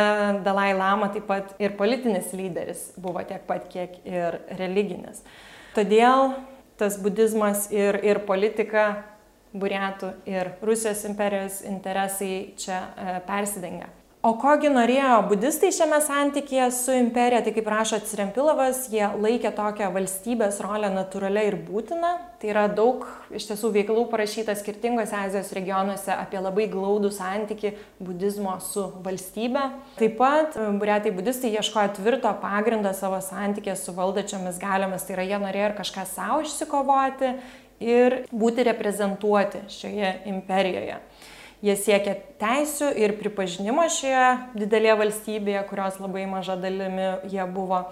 [0.47, 5.23] Dalai Lama taip pat ir politinis lyderis buvo tiek pat, kiek ir religinis.
[5.77, 6.35] Todėl
[6.81, 9.05] tas budizmas ir, ir politika
[9.53, 13.90] buriatų ir Rusijos imperijos interesai čia e, persidengia.
[14.22, 19.88] O kogi norėjo budistai šiame santykėje su imperija, tai kaip rašo Cirempilovas, jie laikė tokią
[19.90, 22.12] valstybės rolę natūralią ir būtiną.
[22.38, 23.02] Tai yra daug
[23.35, 29.64] iš tiesų veiklų parašyta skirtingose Azijos regionuose apie labai glaudų santyki budizmo su valstybe.
[29.98, 35.26] Taip pat e, buriatai budistai ieškojo tvirto pagrindo savo santykė su valdačiomis galiomis, tai yra
[35.32, 37.35] jie norėjo ir kažką savo išsikovoti
[37.82, 41.02] ir būti reprezentuoti šioje imperijoje.
[41.62, 47.85] Jie siekia teisių ir pripažinimo šioje didelėje valstybėje, kurios labai maža dalimi jie buvo.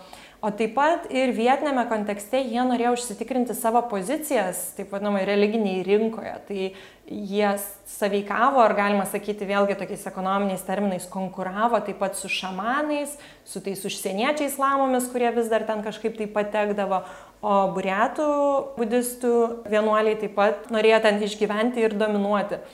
[0.43, 6.33] O taip pat ir vietinėme kontekste jie norėjo užsitikrinti savo pozicijas, taip vadinamai, religiniai rinkoje.
[6.49, 6.59] Tai
[7.13, 7.53] jie
[7.93, 13.87] saveikavo, ar galima sakyti vėlgi tokiais ekonominiais terminais, konkuravo taip pat su šamanais, su tais
[13.87, 17.05] užsieniečiais lamomis, kurie vis dar ten kažkaip tai patekdavo.
[17.41, 18.31] O buriatų
[18.81, 19.35] budistų
[19.71, 22.65] vienuoliai taip pat norėjo ten išgyventi ir dominuoti.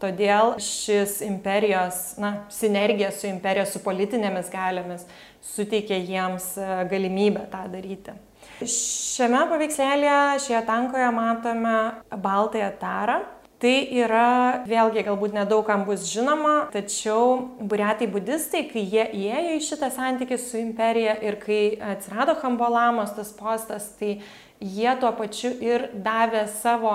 [0.00, 5.04] Todėl šis imperijos, na, sinergija su imperija, su politinėmis galiomis
[5.44, 8.16] suteikia jiems e, galimybę tą daryti.
[8.60, 11.76] Šiame paveikslėlėje, šioje tankoje matome
[12.16, 13.20] baltąją tarą.
[13.60, 19.90] Tai yra, vėlgi, galbūt nedaugam bus žinoma, tačiau buriatai budistai, kai jie įėjo į šitą
[19.92, 24.22] santykį su imperija ir kai atsirado Hambolamos tas postas, tai
[24.64, 26.94] jie tuo pačiu ir davė savo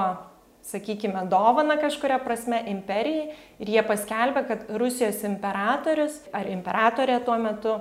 [0.65, 7.75] sakykime, dovana kažkuria prasme imperijai ir jie paskelbė, kad Rusijos imperatorius ar imperatorė tuo metu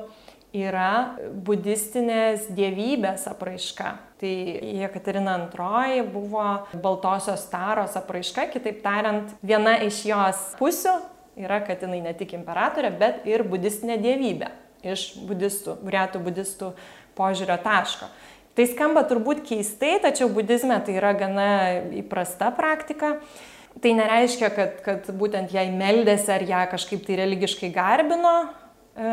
[0.55, 1.17] yra
[1.47, 3.95] budistinės dievybės apraiška.
[4.21, 4.35] Tai
[4.79, 6.45] Jekaterina II buvo
[6.79, 10.95] Baltosios taros apraiška, kitaip tariant, viena iš jos pusių
[11.43, 14.53] yra, kad jinai ne tik imperatorė, bet ir budistinė dievybė
[14.85, 16.71] iš budistų, buriatų budistų
[17.19, 18.09] požiūrio taško.
[18.55, 21.49] Tai skamba turbūt keistai, tačiau budizme tai yra gana
[21.99, 23.17] įprasta praktika.
[23.83, 29.09] Tai nereiškia, kad, kad būtent jai meldėsi ar ją kažkaip tai religiškai garbino e,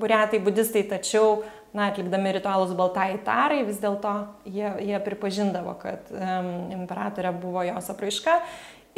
[0.00, 4.16] buriatai budistai, tačiau, na, atlikdami ritualus baltai tarai, vis dėlto
[4.50, 6.34] jie, jie pripažindavo, kad e,
[6.74, 8.40] imperatorė buvo jos apraiška.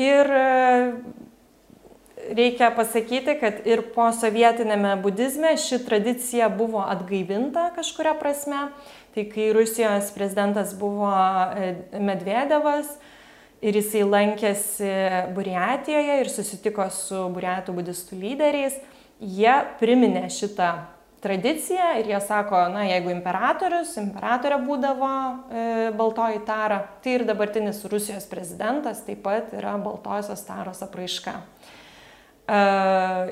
[0.00, 0.48] Ir e,
[2.32, 8.70] reikia pasakyti, kad ir po sovietinėme budizme ši tradicija buvo atgaivinta kažkuria prasme.
[9.16, 11.70] Tai kai Rusijos prezidentas buvo e,
[12.04, 12.90] Medvedevas
[13.64, 14.90] ir jisai lankėsi
[15.32, 18.76] Buriatijoje ir susitiko su Buriatų budistų lyderiais,
[19.16, 20.68] jie priminė šitą
[21.24, 25.64] tradiciją ir jie sako, na, jeigu imperatorius, imperatorė būdavo e,
[25.96, 31.38] baltoji tara, tai ir dabartinis Rusijos prezidentas taip pat yra baltosios taros apraiška.
[32.52, 32.60] E,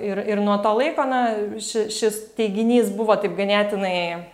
[0.09, 1.27] ir, ir nuo to laiko, na,
[1.61, 4.33] ši, šis teiginys buvo taip ganėtinai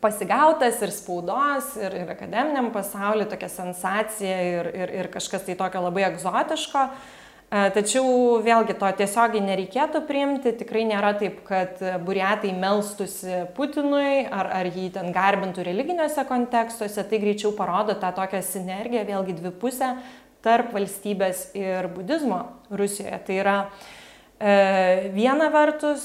[0.00, 5.82] pasigautas ir spaudos, ir, ir akademiniam pasauliu tokia sensacija ir, ir, ir kažkas tai tokio
[5.84, 6.84] labai egzotiško.
[7.48, 14.50] E, tačiau vėlgi to tiesiogiai nereikėtų priimti, tikrai nėra taip, kad buriatai melstusi Putinui ar,
[14.60, 19.94] ar jį ten garbintų religiniuose kontekstuose, tai greičiau parodo tą tokią sinergiją, vėlgi dvipusę
[20.44, 23.16] tarp valstybės ir budizmo Rusijoje.
[23.26, 24.52] Tai yra e,
[25.16, 26.04] viena vertus,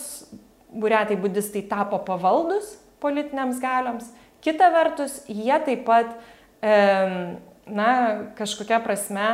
[0.73, 4.09] buriatai budistai tapo pavaldus politiniams galioms.
[4.43, 6.15] Kita vertus, jie taip pat,
[7.65, 7.89] na,
[8.35, 9.27] kažkokia prasme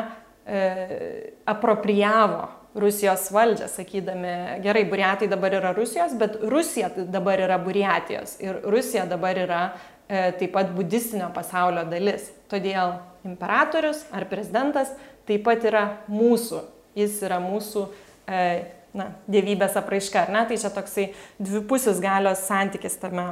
[0.45, 8.37] e, aproprijavo Rusijos valdžią, sakydami, gerai, Buriatai dabar yra Rusijos, bet Rusija dabar yra Buriatijos
[8.43, 9.61] ir Rusija dabar yra
[10.07, 12.29] e, taip pat budistinio pasaulio dalis.
[12.49, 14.93] Todėl imperatorius ar prezidentas
[15.27, 16.61] taip pat yra mūsų,
[16.97, 17.87] jis yra mūsų
[18.29, 18.45] e,
[18.93, 20.45] na, dievybės apraiška, ar ne?
[20.49, 21.09] Tai čia toksai
[21.41, 23.31] dvipusis galios santykis tame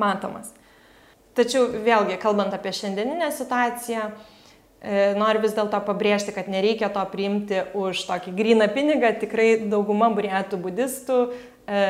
[0.00, 0.54] matomas.
[1.38, 7.60] Tačiau vėlgi, kalbant apie šiandieninę situaciją, e, noriu vis dėlto pabrėžti, kad nereikia to priimti
[7.78, 9.12] už tokį gryną pinigą.
[9.20, 11.84] Tikrai dauguma burėtų budistų e,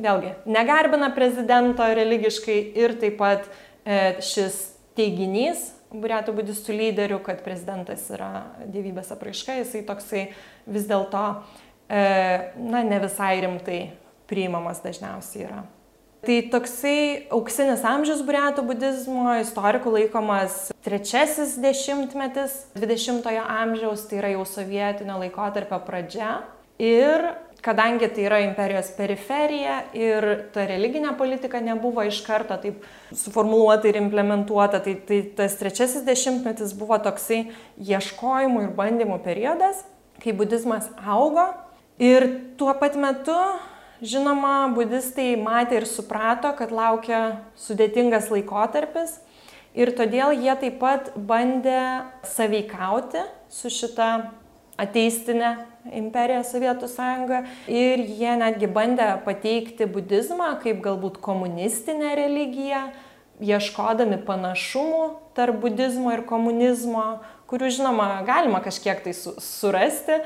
[0.00, 3.52] vėlgi negarbina prezidento religiškai ir taip pat
[3.84, 4.56] e, šis
[4.96, 8.32] teiginys burėtų budistų lyderių, kad prezidentas yra
[8.64, 10.24] dievybės apraiška, jisai toksai
[10.66, 11.22] vis dėlto,
[11.86, 13.78] na, ne visai rimtai
[14.26, 15.60] priimamas dažniausiai yra.
[16.24, 16.98] Tai toksai
[17.34, 25.80] auksinis amžius burėtų budizmo istorikų laikomas trečiasis dešimtmetis 20-ojo amžiaus, tai yra jau sovietinio laikotarpio
[25.84, 26.38] pradžia.
[26.80, 27.26] Ir
[27.64, 34.00] kadangi tai yra imperijos periferija ir ta religinė politika nebuvo iš karto taip suformuoluota ir
[34.00, 39.84] implementuota, tai, tai tas trečiasis dešimtmetis buvo toksai ieškojimų ir bandymų periodas,
[40.24, 41.50] kai budizmas augo.
[42.00, 42.26] Ir
[42.58, 43.36] tuo pat metu
[44.04, 47.20] Žinoma, budistai matė ir suprato, kad laukia
[47.56, 49.16] sudėtingas laikotarpis
[49.72, 54.08] ir todėl jie taip pat bandė saveikauti su šita
[54.80, 55.54] ateistinė
[55.96, 62.88] imperija Sovietų sąjunga ir jie netgi bandė pateikti budizmą kaip galbūt komunistinę religiją,
[63.40, 65.04] ieškodami panašumų
[65.38, 70.20] tarp budizmo ir komunizmo, kurių žinoma galima kažkiek tai surasti,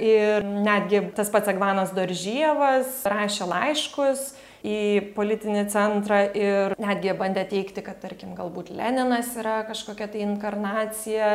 [0.00, 4.32] Ir netgi tas pats Agvanas Doržyjevas rašė laiškus
[4.64, 11.28] į politinį centrą ir netgi bandė teikti, kad tarkim galbūt Leninas yra kažkokia tai inkarnacija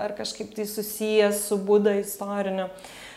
[0.00, 2.70] ar kažkaip tai susijęs su Buda istoriniu.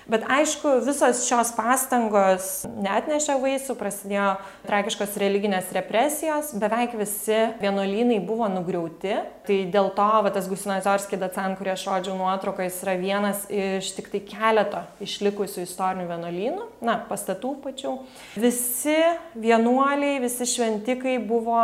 [0.09, 4.33] Bet aišku, visos šios pastangos netnešė vaisių, prasidėjo
[4.67, 9.15] tragiškos religinės represijos, beveik visi vienuolynai buvo nugriauti.
[9.47, 13.93] Tai dėl to, va, tas Gusinazorski Dacan, kurį aš rodžiau nuotrauką, jis yra vienas iš
[13.95, 17.95] tik tai keleto išlikusių istorinių vienuolynų, na, pastatų pačių.
[18.43, 18.99] Visi
[19.39, 21.59] vienuoliai, visi šventikai buvo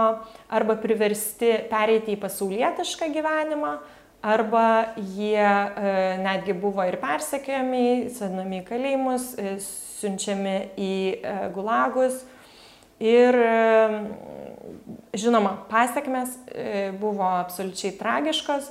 [0.47, 3.77] arba priversti pereiti į pasaulietišką gyvenimą,
[4.21, 12.25] arba jie e, netgi buvo ir persekiojami, sodinami į kalėjimus, e, siunčiami į e, gulagus.
[12.99, 13.31] Ir
[15.15, 16.33] žinoma, pasiekmes
[16.99, 18.65] buvo absoliučiai tragiškos.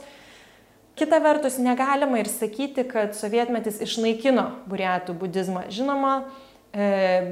[1.01, 5.63] Kita vertus, negalima ir sakyti, kad sovietmetis išnaikino burėtų budizmą.
[5.73, 6.13] Žinoma,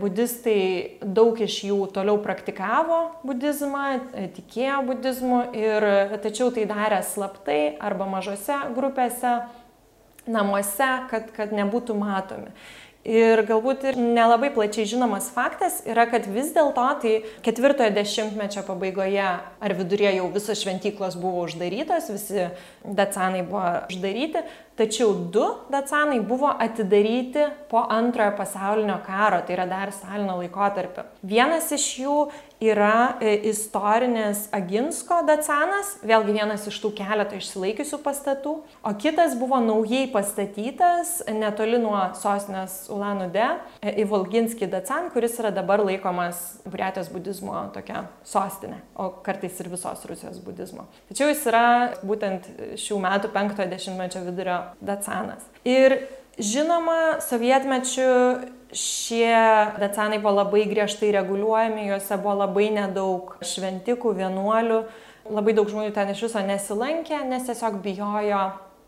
[0.00, 3.84] budistai daug iš jų toliau praktikavo budizmą,
[4.16, 5.86] e, tikėjo budizmu, ir,
[6.24, 9.36] tačiau tai darė slaptai arba mažose grupėse,
[10.26, 12.50] namuose, kad, kad nebūtų matomi.
[13.06, 17.12] Ir galbūt ir nelabai plačiai žinomas faktas yra, kad vis dėlto tai
[17.46, 22.48] ketvirtojo dešimtmečio pabaigoje ar viduryje jau visos šventyklos buvo uždarytos, visi
[22.82, 24.42] dacanai buvo uždaryti,
[24.74, 31.06] tačiau du dacanai buvo atidaryti po antrojo pasaulinio karo, tai yra dar Stalino laikotarpio.
[31.22, 32.16] Vienas iš jų
[32.60, 39.58] yra e, istorinis Aginsko dacanas, vėlgi vienas iš tų keletą išsilaikiusių pastatų, o kitas buvo
[39.60, 43.50] naujai pastatytas netoli nuo sostinės Ulanudė,
[43.84, 50.04] Ivolginski e, dacan, kuris yra dabar laikomas Buriatijos budizmo tokia sostinė, o kartais ir visos
[50.08, 50.88] Rusijos budizmo.
[51.10, 51.66] Tačiau jis yra
[52.06, 52.48] būtent
[52.80, 55.44] šių metų penktojo dešimtmečio vidurio dacanas.
[55.68, 56.00] Ir
[56.40, 58.08] žinoma, sovietmečių
[58.76, 59.32] šie
[59.80, 64.82] dacanai buvo labai griežtai reguliuojami, juose buvo labai nedaug šventikų, vienuolių,
[65.32, 68.44] labai daug žmonių ten iš viso nesilankė, nes tiesiog bijojo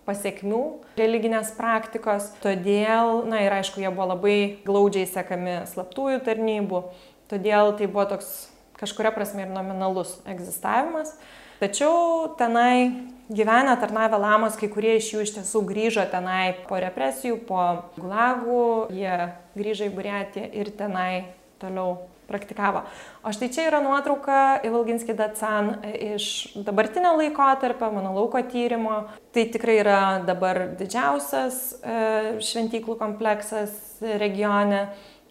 [0.08, 0.62] pasiekmių
[1.00, 2.30] religinės praktikos.
[2.44, 6.84] Todėl, na ir aišku, jie buvo labai glaudžiai sekami slaptųjų tarnybų,
[7.32, 8.48] todėl tai buvo toks
[8.78, 11.16] kažkuria prasme ir nominalus egzistavimas.
[11.58, 17.40] Tačiau tenai gyvenę tarnavę lamos, kai kurie iš jų iš tiesų grįžo tenai po represijų,
[17.48, 17.64] po
[17.98, 18.60] gulagų,
[18.94, 19.16] jie
[19.58, 21.10] grįžo į Buriatiją ir tenai
[21.58, 21.96] toliau
[22.28, 22.84] praktikavo.
[23.24, 29.00] O štai čia yra nuotrauka Ivalginski Datsan iš dabartinio laikotarpio, mano lauko tyrimo.
[29.34, 32.00] Tai tikrai yra dabar didžiausias e,
[32.44, 33.74] šventyklų kompleksas
[34.20, 34.86] regione.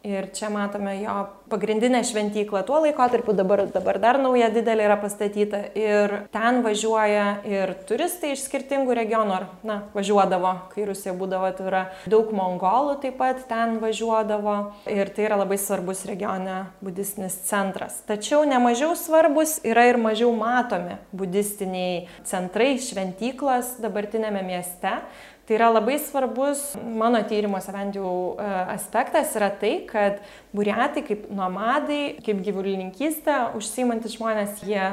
[0.08, 1.13] Ir čia matome jo
[1.52, 5.60] pagrindinę šventyklą tuo laikotarpiu, dabar, dabar dar nauja didelė yra pastatyta.
[5.76, 11.84] Ir ten važiuoja ir turistai iš skirtingų regionų, ar, na, važiuodavo, kai Rusija būdavo atvira.
[12.08, 14.58] Daug mongolų taip pat ten važiuodavo.
[14.91, 17.99] Ir tai yra labai svarbus regione budistinis centras.
[18.08, 25.01] Tačiau nemažiau svarbus yra ir mažiau matomi budistiniai centrai, šventyklos dabartinėme mieste.
[25.48, 30.18] Tai yra labai svarbus mano tyrimuose bent jau e, aspektas yra tai, kad
[30.52, 34.89] buriatai kaip nomadai, kaip gyvulininkystė užsimantis žmonės, jie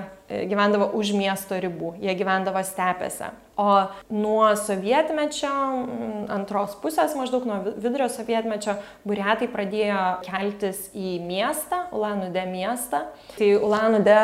[0.51, 3.32] gyvendavo už miesto ribų, jie gyvendavo stepėse.
[3.55, 5.51] O nuo sovietmečio,
[6.35, 8.74] antros pusės maždaug nuo vidurio sovietmečio,
[9.07, 13.05] buriatai pradėjo keltis į miestą, Ulanude miestą.
[13.37, 14.18] Tai Ulanude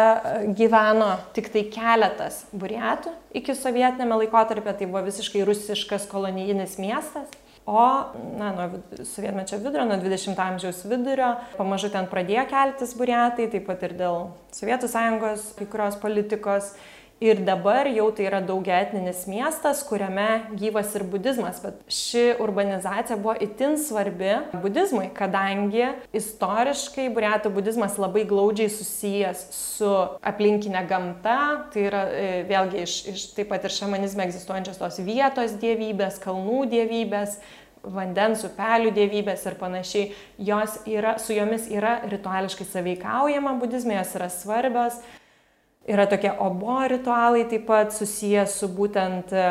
[0.59, 7.31] gyveno tik tai keletas buriatų iki sovietinėme laikotarpė, tai buvo visiškai rusiškas kolonijinis miestas.
[7.71, 8.05] O
[8.39, 13.85] na, nuo sovietmečio vidurio, nuo 20-ojo amžiaus vidurio, pamažu ten pradėjo keltis buriatai, taip pat
[13.87, 14.25] ir dėl
[14.57, 16.73] Sovietų sąjungos kai kurios politikos.
[17.21, 23.19] Ir dabar jau tai yra daugia etninis miestas, kuriame gyvas ir budizmas, bet ši urbanizacija
[23.21, 29.93] buvo itin svarbi budizmui, kadangi istoriškai buriatų budizmas labai glaudžiai susijęs su
[30.33, 31.37] aplinkinė gamta,
[31.75, 36.71] tai yra e, vėlgi iš, iš taip pat ir šamanizme egzistuojančios tos vietos dievybės, kalnų
[36.73, 37.37] dievybės,
[37.85, 40.11] vandens upelių dievybės ir panašiai,
[40.51, 45.01] jos yra, su jomis yra rituališkai saveikaujama budizme, jos yra svarbios,
[45.89, 49.45] Yra tokie obo ritualai taip pat susiję su būtent e,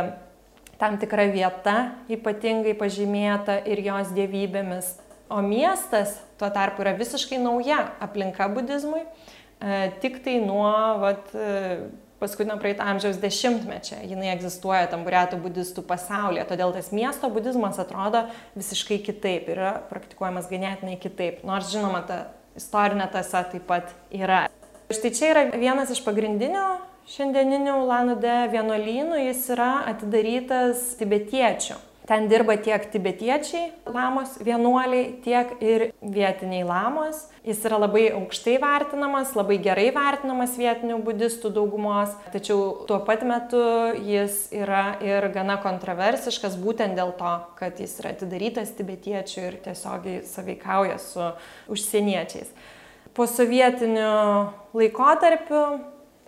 [0.77, 1.73] tam tikra vieta
[2.07, 4.91] ypatingai pažymėta ir jos dievybėmis.
[5.29, 10.69] O miestas tuo tarpu yra visiškai nauja aplinka budizmui, e, tik tai nuo
[11.01, 14.01] vat, e, paskutinio praeitą amžiaus dešimtmečio.
[14.07, 18.25] Jinai egzistuoja tam buriatų budistų pasaulyje, todėl tas miesto budizmas atrodo
[18.59, 22.21] visiškai kitaip, yra praktikuojamas ganėtinai kitaip, nors žinoma ta
[22.59, 24.45] istorinė tasa taip pat yra.
[24.89, 26.65] Štai čia yra vienas iš pagrindinių
[27.09, 31.77] šiandieninių Lanude vienuolynų, jis yra atidarytas tibetiečių.
[32.09, 37.19] Ten dirba tiek tibetiečiai, lamos vienuoliai, tiek ir vietiniai lamos.
[37.45, 43.61] Jis yra labai aukštai vertinamas, labai gerai vertinamas vietinių budistų daugumos, tačiau tuo pat metu
[44.07, 50.25] jis yra ir gana kontroversiškas būtent dėl to, kad jis yra atidarytas tibetiečių ir tiesiogiai
[50.25, 51.29] saveikauja su
[51.69, 52.49] užsieniečiais
[53.13, 55.63] po sovietiniu laikotarpiu,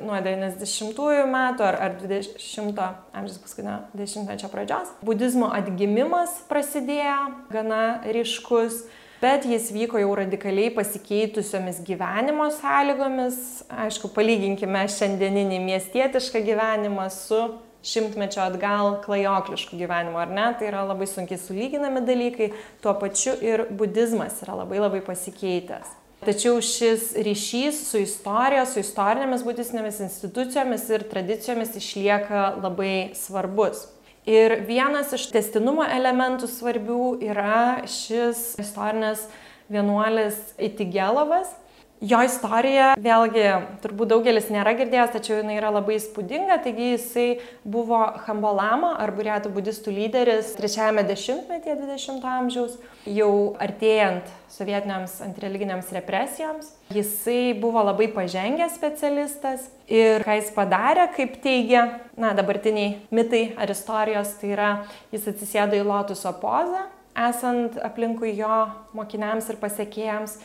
[0.05, 7.17] nuo 90-ųjų metų ar, ar 20-ojo amžiaus paskutinio dešimtmečio pradžios, budizmo atgimimas prasidėjo
[7.53, 8.83] gana ryškus,
[9.21, 13.41] bet jis vyko jau radikaliai pasikeitusiomis gyvenimo sąlygomis.
[13.85, 17.43] Aišku, palyginkime šiandieninį miestietišką gyvenimą su
[17.85, 20.49] šimtmečio atgal klajokliškų gyvenimo, ar ne?
[20.57, 22.51] Tai yra labai sunkiai sulyginami dalykai,
[22.83, 26.00] tuo pačiu ir budizmas yra labai labai pasikeitęs.
[26.21, 33.87] Tačiau šis ryšys su istorija, su istorinėmis budistinėmis institucijomis ir tradicijomis išlieka labai svarbus.
[34.29, 39.23] Ir vienas iš testinumo elementų svarbių yra šis istorinės
[39.71, 41.55] vienuolis Itigelovas,
[42.01, 43.43] Jo istorija, vėlgi,
[43.83, 46.55] turbūt daugelis nėra girdėjęs, tačiau jinai yra labai įspūdinga.
[46.63, 47.25] Taigi jisai
[47.61, 56.71] buvo Hambolama, ar burėtų budistų lyderis, trečiajame dešimtmetyje 20-ojo amžiaus, jau artėjant sovietiniams antireliginėms represijoms.
[56.89, 61.83] Jisai buvo labai pažengęs specialistas ir ką jis padarė, kaip teigia,
[62.17, 64.71] na, dabartiniai mitai ar istorijos, tai yra,
[65.13, 66.87] jis atsisėdo į lotuso pozą,
[67.29, 68.63] esant aplinkui jo
[68.97, 70.39] mokiniams ir pasiekėjams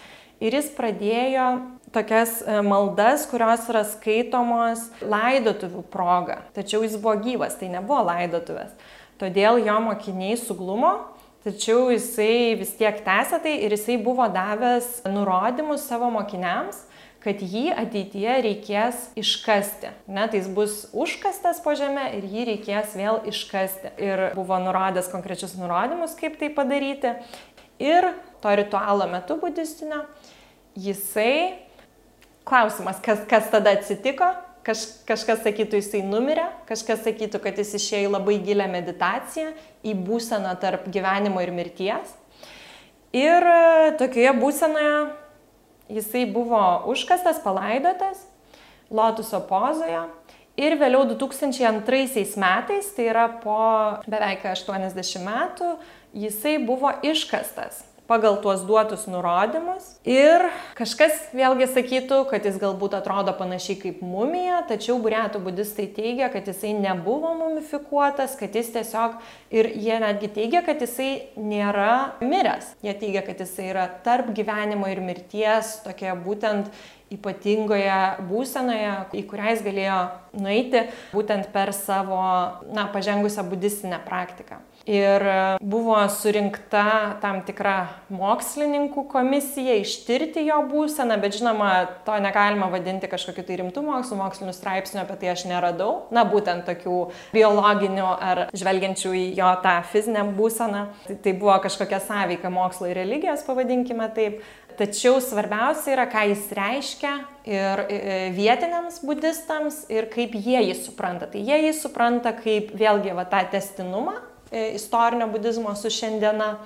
[0.45, 1.47] Ir jis pradėjo
[1.95, 6.43] tokias e, maldas, kurios yra skaitomos laidotuvių proga.
[6.57, 8.75] Tačiau jis buvo gyvas, tai nebuvo laidotuvės.
[9.17, 10.93] Todėl jo mokiniai suglumo,
[11.47, 16.83] tačiau jisai vis tiek tęsė tai ir jisai buvo davęs nurodymus savo mokiniams,
[17.25, 19.89] kad jį ateityje reikės iškasti.
[20.07, 23.97] Ne, tai jis bus užkastas po žemę ir jį reikės vėl iškasti.
[24.05, 27.17] Ir buvo nurodęs konkrečius nurodymus, kaip tai padaryti.
[27.83, 28.13] Ir
[28.45, 30.05] to ritualo metu budistinio,
[30.77, 31.59] jisai,
[32.47, 34.35] klausimas, kas, kas tada atsitiko,
[34.67, 39.53] Kaž, kažkas sakytų, jisai numirė, kažkas sakytų, kad jis išėjo į labai gilę meditaciją,
[39.87, 42.17] į būseną tarp gyvenimo ir mirties.
[43.15, 44.97] Ir e, tokioje būsenoje
[46.01, 48.27] jisai buvo užkastas, palaidotas,
[48.91, 50.03] lotuso pozoje.
[50.59, 53.61] Ir vėliau 2002 metais, tai yra po
[54.11, 55.77] beveik 80 metų,
[56.27, 59.89] jisai buvo iškastas pagal tuos duotus nurodymus.
[60.07, 60.47] Ir
[60.79, 66.49] kažkas vėlgi sakytų, kad jis galbūt atrodo panašiai kaip mumija, tačiau buriatų budistai teigia, kad
[66.49, 69.19] jisai nebuvo mumifikuotas, kad jis tiesiog
[69.55, 72.75] ir jie netgi teigia, kad jisai nėra miręs.
[72.87, 76.71] Jie teigia, kad jisai yra tarp gyvenimo ir mirties, tokia būtent
[77.13, 79.99] ypatingoje būsenoje, į kurią jis galėjo
[80.43, 82.23] nueiti būtent per savo,
[82.75, 84.59] na, pažengusią budistinę praktiką.
[84.87, 85.23] Ir
[85.67, 91.71] buvo surinkta tam tikra mokslininkų komisija ištirti jo būseną, bet žinoma,
[92.07, 96.05] to negalima vadinti kažkokiu tai rimtų mokslų, mokslinių straipsnių apie tai aš neradau.
[96.15, 96.99] Na, būtent tokių
[97.35, 100.85] biologinių ar žvelgiančių į jo tą fizinę būseną.
[101.09, 104.39] Tai, tai buvo kažkokia sąveika mokslo ir religijos, pavadinkime taip.
[104.77, 107.13] Tačiau svarbiausia yra, ką jis reiškia
[107.49, 107.85] ir
[108.37, 111.27] vietiniams budistams ir kaip jie jį supranta.
[111.33, 116.57] Tai jie jį supranta kaip vėlgi va, tą testinumą E, istorinio budizmo su šiandiena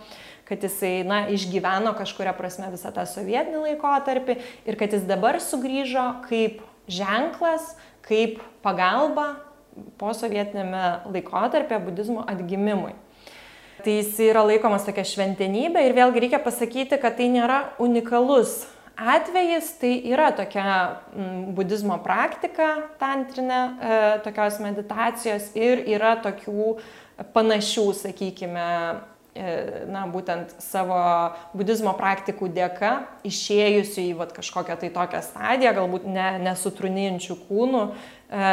[0.50, 4.34] kad jisai, na, išgyveno kažkuria prasme visą tą sovietinį laikotarpį
[4.66, 6.58] ir kad jis dabar sugrįžo kaip
[6.90, 9.28] ženklas, kaip pagalba
[10.00, 12.96] po sovietinėme laikotarpė budizmo atgimimui.
[13.84, 18.64] Tai jis yra laikomas tokia šventenybė ir vėlgi reikia pasakyti, kad tai nėra unikalus
[19.00, 20.72] atvejis, tai yra tokia
[21.56, 22.68] budizmo praktika
[23.00, 26.74] tantrinė, e, tokios meditacijos ir yra tokių
[27.34, 28.66] panašių, sakykime,
[29.34, 29.54] e,
[29.90, 30.98] na, būtent savo
[31.56, 32.92] budizmo praktikų dėka,
[33.28, 38.50] išėjusių į vat, kažkokią tai tokią stadiją, galbūt ne, nesutruninčių kūnų, e,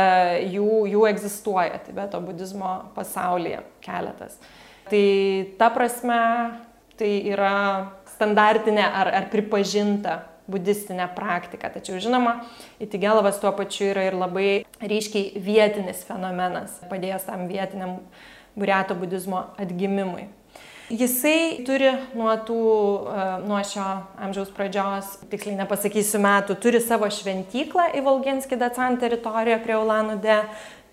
[0.55, 4.39] jų, jų egzistuoja Tibeto budizmo pasaulyje keletas.
[4.87, 5.03] Tai
[5.59, 6.21] ta prasme,
[6.97, 7.57] tai yra
[8.15, 11.69] standartinė ar, ar pripažinta budistinė praktika.
[11.71, 12.39] Tačiau žinoma,
[12.83, 14.49] Itigelavas tuo pačiu yra ir labai
[14.79, 17.97] ryškiai vietinis fenomenas, padėjęs tam vietiniam
[18.57, 20.27] buriato budizmo atgimimui.
[20.87, 22.57] Jisai turi nuo, tų,
[23.11, 23.85] e, nuo šio
[24.23, 30.39] amžiaus pradžios, tiksliai nepasakysiu metų, turi savo šventyklą į Volgenskį Dacan teritoriją prie Ulanudė.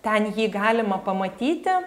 [0.04, 1.78] Ten jį galima pamatyti,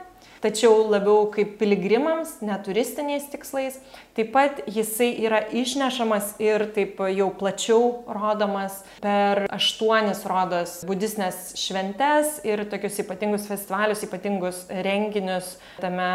[0.48, 3.78] tačiau labiau kaip piligrimams, neturistiniais tikslais.
[4.18, 7.84] Taip pat jisai yra išnešamas ir taip jau plačiau
[8.18, 16.14] rodomas per aštuonis rodos budistinės šventes ir tokius ypatingus festivalius, ypatingus renginius tame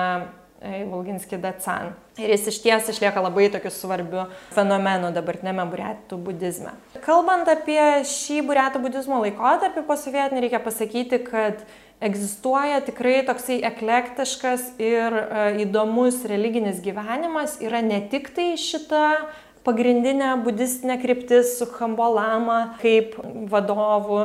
[0.63, 1.93] Volginski Dacan.
[2.21, 6.75] Ir jis iš ties išlieka labai tokiu svarbiu fenomenu dabartinėme buriatų budizme.
[7.03, 11.65] Kalbant apie šį buriatų budizmo laikotarpį posovietinį, reikia pasakyti, kad
[12.03, 17.59] egzistuoja tikrai toksai eklektiškas ir e, įdomus religinis gyvenimas.
[17.63, 19.05] Yra ne tik tai šita
[19.67, 23.15] pagrindinė budistinė kryptis su Hambolama kaip
[23.53, 24.25] vadovu,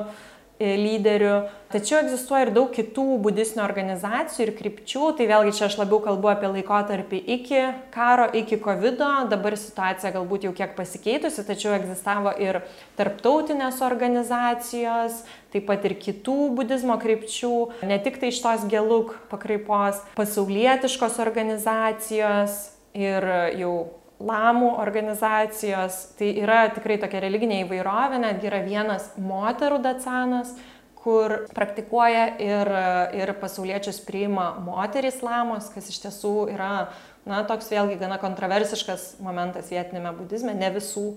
[0.59, 1.35] lyderių.
[1.69, 5.09] Tačiau egzistuoja ir daug kitų budistinių organizacijų ir krypčių.
[5.17, 7.59] Tai vėlgi čia aš labiau kalbu apie laikotarpį iki
[7.93, 9.03] karo, iki COVID.
[9.29, 12.61] Dabar situacija galbūt jau kiek pasikeitusi, tačiau egzistavo ir
[12.97, 15.21] tarptautinės organizacijos,
[15.53, 17.53] taip pat ir kitų budizmo krypčių,
[17.85, 22.57] ne tik tai iš tos geluk pakraipos, pasaulietiškos organizacijos
[22.97, 23.29] ir
[23.59, 23.75] jau
[24.20, 30.55] lamų organizacijos, tai yra tikrai tokia religinė įvairovė, netgi yra vienas moterų dacanas,
[30.97, 32.72] kur praktikuoja ir,
[33.15, 36.89] ir pasauliečius priima moterys lamos, kas iš tiesų yra,
[37.30, 41.11] na, toks vėlgi gana kontroversiškas momentas vietinėme budizme, ne visų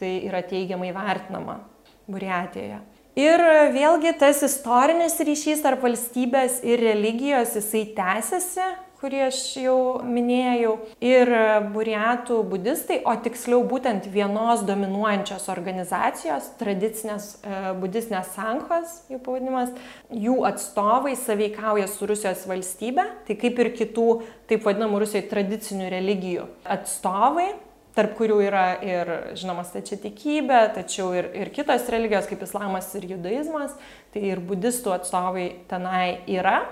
[0.00, 1.60] tai yra teigiamai vertinama
[2.08, 2.80] Buriatijoje.
[3.18, 3.42] Ir
[3.74, 8.68] vėlgi tas istorinis ryšys tarp valstybės ir religijos jisai tęsiasi
[8.98, 10.72] kurį aš jau minėjau,
[11.04, 11.30] ir
[11.74, 19.70] buriatų budistai, o tiksliau būtent vienos dominuojančios organizacijos, tradicinės e, budistinės sankhos, jų pavadinimas,
[20.10, 24.08] jų atstovai saveikauja su Rusijos valstybe, tai kaip ir kitų,
[24.50, 27.52] taip vadinamų Rusijoje tradicinių religijų atstovai,
[27.98, 33.08] tarp kurių yra ir, žinoma, stačia tikybė, tačiau ir, ir kitos religijos kaip islamas ir
[33.14, 33.74] judaizmas,
[34.14, 36.64] tai ir budistų atstovai tenai yra.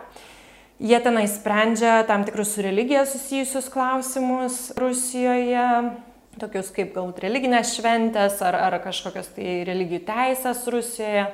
[0.76, 5.68] Jie tenai sprendžia tam tikrus su religija susijusius klausimus Rusijoje,
[6.36, 11.30] tokius kaip galbūt religinės šventės ar, ar kažkokios tai religijų teisės Rusijoje.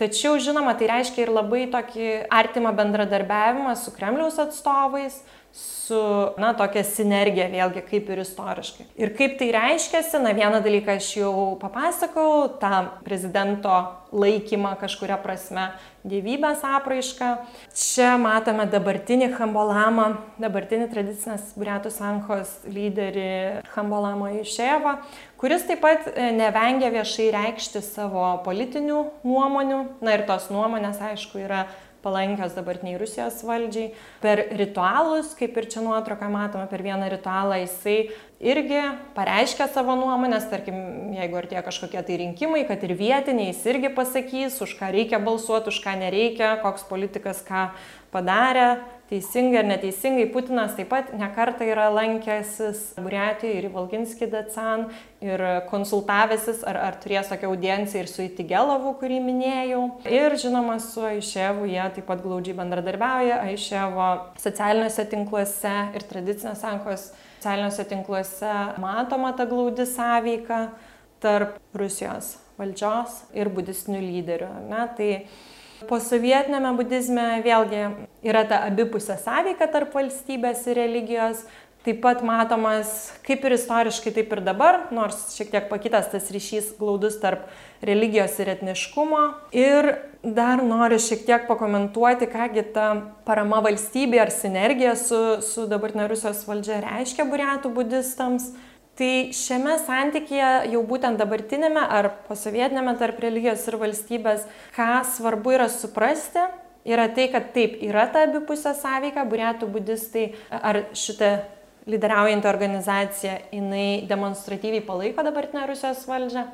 [0.00, 5.20] Tačiau, žinoma, tai reiškia ir labai tokį artimą bendradarbiavimą su Kremliaus atstovais,
[5.52, 5.98] su,
[6.40, 8.88] na, tokia sinergija vėlgi kaip ir istoriškai.
[9.00, 11.32] Ir kaip tai reiškiasi, na, vieną dalyką aš jau
[11.62, 13.78] papasakau, tą prezidento
[14.12, 15.70] laikymą kažkuria prasme
[16.08, 17.30] gyvybės apraišką.
[17.76, 20.08] Čia matome dabartinį Hambolamą,
[20.40, 24.98] dabartinį tradicinės Buriatų Sankos lyderį Hambolamą Išėvą,
[25.40, 29.82] kuris taip pat e, nevengia viešai reikšti savo politinių nuomonių.
[30.04, 31.66] Na ir tos nuomonės, aišku, yra
[32.08, 33.92] palankios dabartiniai Rusijos valdžiai.
[34.24, 37.98] Per ritualus, kaip ir čia nuotrauką matome, per vieną ritualą jisai
[38.40, 38.80] irgi
[39.16, 40.78] pareiškia savo nuomonės, tarkim,
[41.18, 45.72] jeigu artėja kažkokie tai rinkimai, kad ir vietiniai jis irgi pasakys, už ką reikia balsuoti,
[45.72, 47.68] už ką nereikia, koks politikas ką
[48.14, 48.78] padarė,
[49.08, 54.88] teisingai ar neteisingai, Putinas taip pat nekarta yra lankęsis Buriatijoje ir Valginskį Dacan
[55.24, 59.84] ir konsultavęsis, ar, ar turės tokią audienciją ir su Itigelovu, kurį minėjau.
[60.12, 63.40] Ir žinoma, su Aiševu jie taip pat glaudžiai bendradarbiauja.
[63.48, 64.10] Aiševo
[64.42, 68.52] socialiniuose tinkluose ir tradicinės sankos socialiniuose tinkluose
[68.82, 70.68] matoma ta glaudi sąveika
[71.22, 74.48] tarp Rusijos valdžios ir budistinių lyderių.
[74.68, 74.82] Ne?
[74.98, 75.10] Tai
[75.86, 77.84] Posovietinėme budizme vėlgi
[78.26, 81.44] yra ta abipusė sąveika tarp valstybės ir religijos,
[81.86, 86.72] taip pat matomas kaip ir istoriškai, taip ir dabar, nors šiek tiek pakitas tas ryšys
[86.80, 87.46] glaudus tarp
[87.84, 89.22] religijos ir etniškumo.
[89.54, 92.88] Ir dar noriu šiek tiek pakomentuoti, kągi ta
[93.28, 98.50] parama valstybė ar sinergija su, su dabartinė Rusijos valdžia reiškia buriatų budistams.
[98.98, 105.68] Tai šiame santykėje, jau būtent dabartinėme ar posovietinėme tarp religijos ir valstybės, ką svarbu yra
[105.70, 106.42] suprasti,
[106.88, 111.30] yra tai, kad taip, yra ta abipusė sąveika, burėtų budistai ar šitą
[111.88, 116.48] lyderiaujantį organizaciją, jinai demonstratyviai palaiko dabartinę Rusijos valdžią.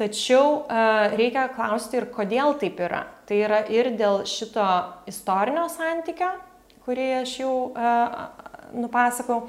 [0.00, 0.62] Tačiau
[1.12, 3.04] reikia klausti ir kodėl taip yra.
[3.28, 4.64] Tai yra ir dėl šito
[5.12, 6.32] istorinio santykio,
[6.86, 7.56] kurį aš jau
[8.72, 9.42] nupasakau.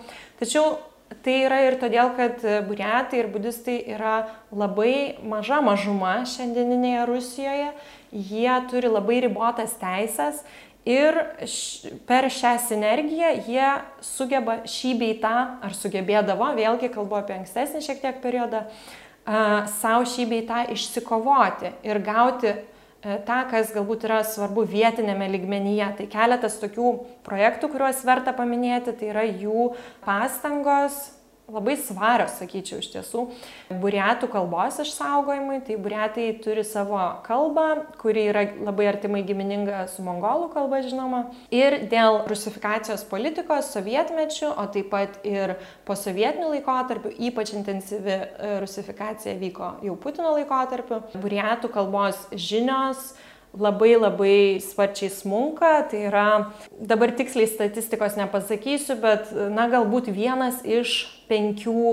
[0.43, 0.75] Tačiau
[1.21, 4.15] Tai yra ir todėl, kad buriatai ir budistai yra
[4.55, 7.71] labai maža mažuma šiandieninėje Rusijoje,
[8.11, 10.41] jie turi labai ribotas teisės
[10.87, 11.19] ir
[12.07, 13.69] per šią sinergiją jie
[14.03, 18.65] sugeba šį bei tą, ar sugebėdavo, vėlgi kalbu apie ankstesnį šiek tiek periodą,
[19.79, 22.57] savo šį bei tą išsikovoti ir gauti
[23.03, 25.89] tą, kas galbūt yra svarbu vietinėme ligmenyje.
[25.97, 26.93] Tai keletas tokių
[27.25, 29.73] projektų, kuriuos verta paminėti, tai yra jų
[30.05, 31.01] pastangos
[31.51, 33.23] labai svarios, sakyčiau, iš tiesų.
[33.81, 37.67] Buriatų kalbos išsaugojimui, tai buriatai turi savo kalbą,
[37.99, 41.25] kuri yra labai artimai gimininga su mongolų kalba, žinoma.
[41.53, 48.55] Ir dėl rusifikacijos politikos sovietmečių, o taip pat ir po sovietinių laikotarpių, ypač intensyvi e,
[48.63, 51.03] rusifikacija vyko jau Putino laikotarpiu.
[51.19, 53.13] Buriatų kalbos žinios,
[53.53, 56.27] labai labai sparčiai smunka, tai yra,
[56.79, 61.85] dabar tiksliai statistikos nepasakysiu, bet, na, galbūt vienas iš penkių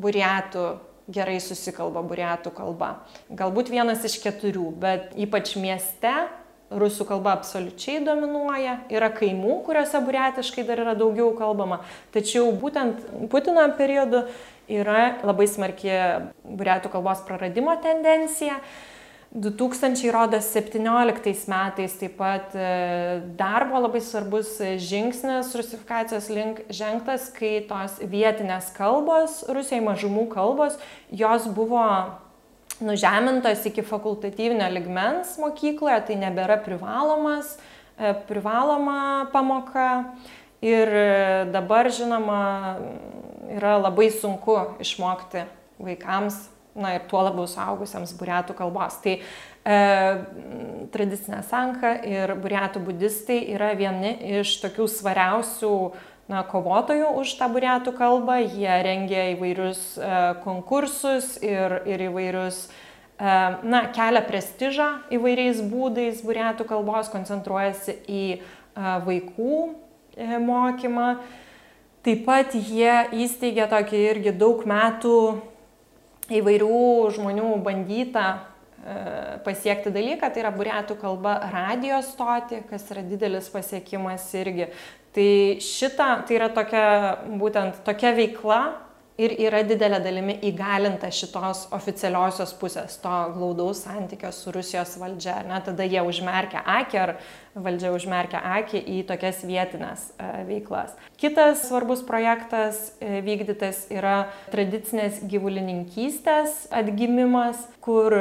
[0.00, 0.66] buriatų
[1.10, 2.92] gerai susikalba buriatų kalba.
[3.34, 6.12] Galbūt vienas iš keturių, bet ypač mieste
[6.70, 11.80] rusų kalba absoliučiai dominuoja, yra kaimų, kuriuose buriatiškai dar yra daugiau kalbama,
[12.14, 13.02] tačiau būtent
[13.32, 14.22] Putino periodu
[14.70, 15.90] yra labai smarki
[16.46, 18.60] buriatų kalbos praradimo tendencija.
[19.32, 27.28] 2000 rodo 17 metais taip pat e, dar buvo labai svarbus žingsnis rusifikacijos link žengtas,
[27.30, 30.74] kai tos vietinės kalbos, Rusijoje mažumų kalbos,
[31.14, 31.86] jos buvo
[32.82, 37.54] nužemintos iki fakultatyvinio ligmens mokykloje, tai nebėra privalomas,
[37.98, 40.16] e, privaloma pamoka.
[40.60, 40.90] Ir
[41.54, 42.76] dabar, žinoma,
[43.48, 45.46] yra labai sunku išmokti
[45.80, 49.00] vaikams na ir tuo labiau suaugusiems buriatų kalbos.
[49.02, 49.78] Tai e,
[50.94, 55.74] tradicinė sanka ir buriatų budistai yra vieni iš tokių svariausių
[56.30, 58.38] na, kovotojų už tą buriatų kalbą.
[58.44, 60.14] Jie rengia įvairius e,
[60.44, 62.62] konkursus ir, ir įvairius,
[63.18, 68.40] e, na, kelia prestižą įvairiais būdais buriatų kalbos, koncentruojasi į e,
[68.78, 71.12] vaikų e, mokymą.
[72.00, 72.94] Taip pat jie
[73.26, 75.16] įsteigė tokį irgi daug metų
[76.38, 76.80] įvairių
[77.16, 78.38] žmonių bandyta e,
[79.46, 84.70] pasiekti dalyką, tai yra buriatų kalba radio stoti, kas yra didelis pasiekimas irgi.
[85.10, 85.30] Tai
[85.64, 86.86] šita, tai yra tokia,
[87.40, 88.60] būtent tokia veikla
[89.20, 95.40] ir yra didelė dalimi įgalinta šitos oficialiosios pusės, to glaudaus santykio su Rusijos valdžia.
[95.48, 95.58] Ne?
[95.66, 97.14] Tada jie užmerkia akį ar
[97.54, 100.94] valdžia užmerkia akį į tokias vietinės e, veiklas.
[101.20, 108.12] Kitas svarbus projektas e, vykdytas yra tradicinės gyvulininkystės atgimimas, kur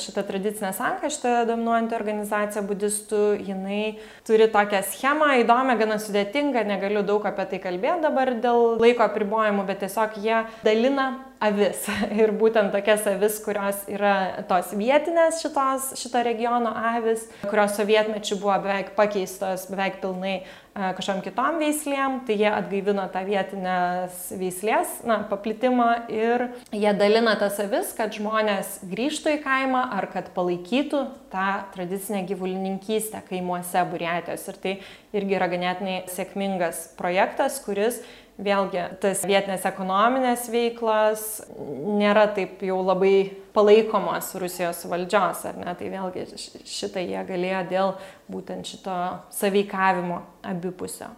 [0.00, 7.04] šita tradicinė sanka, šita dominuojanti organizacija budistų, jinai turi tokią schemą, įdomią, gana sudėtingą, negaliu
[7.06, 11.10] daug apie tai kalbėti dabar dėl laiko apribojimų, bet tiesiog jie dalina
[11.42, 11.84] avis.
[12.20, 18.58] Ir būtent tokias avis, kurios yra tos vietinės šitos, šito regiono avis, kurios sovietmečių buvo
[18.64, 20.44] beveik pakeistos beveik pilnai e,
[20.98, 27.58] kažkam kitom veislėm, tai jie atgaivino tą vietinės veislės, na, paplitimą ir jie dalina tas
[27.62, 34.48] avis, kad žmonės grįžtų į kaimą ar kad palaikytų tą tradicinę gyvulininkystę kaimuose Buriatijos.
[34.52, 34.74] Ir tai
[35.16, 38.02] irgi yra ganėtinai sėkmingas projektas, kuris
[38.44, 41.24] vėlgi tas vietinės ekonominės veiklos
[41.98, 45.74] nėra taip jau labai palaikomos Rusijos valdžios, ar ne?
[45.78, 46.28] Tai vėlgi
[46.68, 47.96] šitą jie galėjo dėl
[48.32, 48.98] būtent šito
[49.34, 50.22] saveikavimo
[50.52, 51.12] abipusio.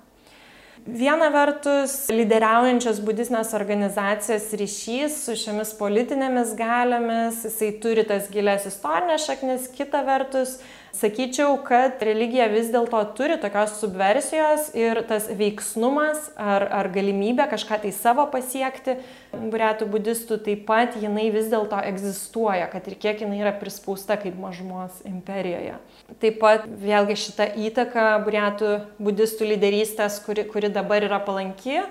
[0.85, 9.25] Viena vertus, lyderiaujančios budistinės organizacijos ryšys su šiomis politinėmis galiomis, jisai turi tas gilias istorinės
[9.25, 10.59] šaknis, kita vertus,
[10.95, 17.81] Sakyčiau, kad religija vis dėlto turi tokios subversijos ir tas veiksnumas ar, ar galimybė kažką
[17.83, 18.95] tai savo pasiekti,
[19.35, 24.39] buriatų budistų taip pat jinai vis dėlto egzistuoja, kad ir kiek jinai yra prispausta kaip
[24.39, 25.75] mažumos imperijoje.
[26.23, 28.73] Taip pat vėlgi šita įtaka buriatų
[29.03, 31.83] budistų lyderystės, kuri, kuri dabar yra palanki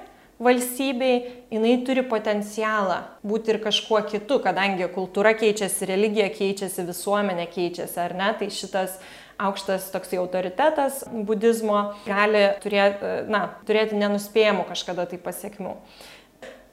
[0.41, 1.17] valstybei,
[1.53, 8.15] jinai turi potencialą būti ir kažkuo kitu, kadangi kultūra keičiasi, religija keičiasi, visuomenė keičiasi, ar
[8.17, 8.31] ne?
[8.39, 8.97] Tai šitas
[9.43, 15.77] aukštas toksai autoritetas budizmo gali turėti, na, turėti nenuspėjamų kažkada tai pasiekmių.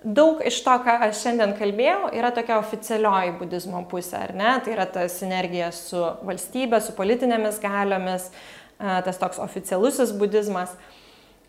[0.01, 4.55] Daug iš to, ką aš šiandien kalbėjau, yra tokia oficialioji budizmo pusė, ar ne?
[4.65, 8.31] Tai yra ta sinergija su valstybė, su politinėmis galiomis,
[8.81, 10.73] tas toks oficialusis budizmas.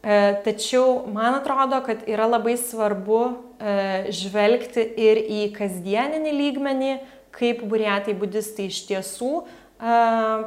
[0.01, 3.21] E, tačiau man atrodo, kad yra labai svarbu
[3.61, 3.73] e,
[4.17, 6.93] žvelgti ir į kasdieninį lygmenį,
[7.37, 9.45] kaip buriatai budistai iš tiesų e,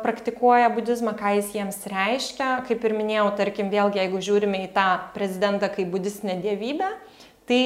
[0.03, 2.51] praktikuoja budizmą, ką jis jiems reiškia.
[2.67, 6.91] Kaip ir minėjau, tarkim, vėlgi, jeigu žiūrime į tą prezidentą kaip budistinę dievybę,
[7.47, 7.63] tai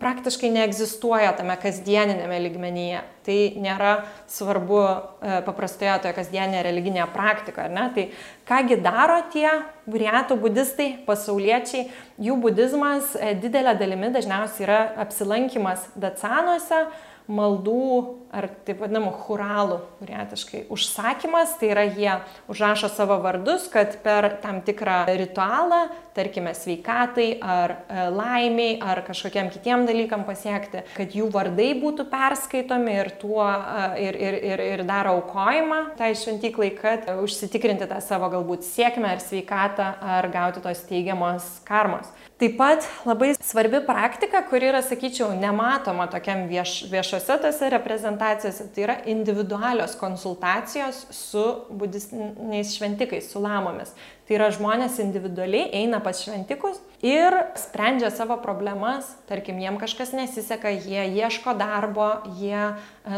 [0.00, 3.02] praktiškai neegzistuoja tame kasdieninėme lygmenyje.
[3.26, 3.92] Tai nėra
[4.30, 7.68] svarbu e, paprastoje toje kasdieninėje religinėje praktikoje.
[7.74, 7.86] Ne?
[7.94, 8.04] Tai
[8.48, 9.48] kągi daro tie
[9.90, 11.88] buriatų budistai, pasauliečiai,
[12.22, 16.86] jų budizmas e, didelė dalimi dažniausiai yra apsilankimas dacanuose,
[17.30, 22.14] maldų ar taip vadinamų huralų, kuriatiškai užsakymas, tai yra jie
[22.50, 25.82] užrašo savo vardus, kad per tam tikrą ritualą,
[26.16, 32.96] tarkime, sveikatai ar e, laimiai ar kažkokiam kitiem dalykam pasiekti, kad jų vardai būtų perskaitomi
[33.02, 38.32] ir, tuo, e, ir, ir, ir, ir daro aukojimą tai šventyklai, kad užsitikrinti tą savo
[38.32, 42.08] galbūt sėkmę ar sveikatą ar gauti tos teigiamos karmos.
[42.42, 48.82] Taip pat labai svarbi praktika, kuri yra, sakyčiau, nematoma tokiam vieš, viešose tose reprezentacijose, tai
[48.82, 53.94] yra individualios konsultacijos su budistiniais šventikais, su lamomis.
[54.22, 60.70] Tai yra žmonės individualiai eina pas šventikus ir sprendžia savo problemas, tarkim, jiem kažkas nesiseka,
[60.70, 62.06] jie ieško darbo,
[62.38, 62.74] jie e,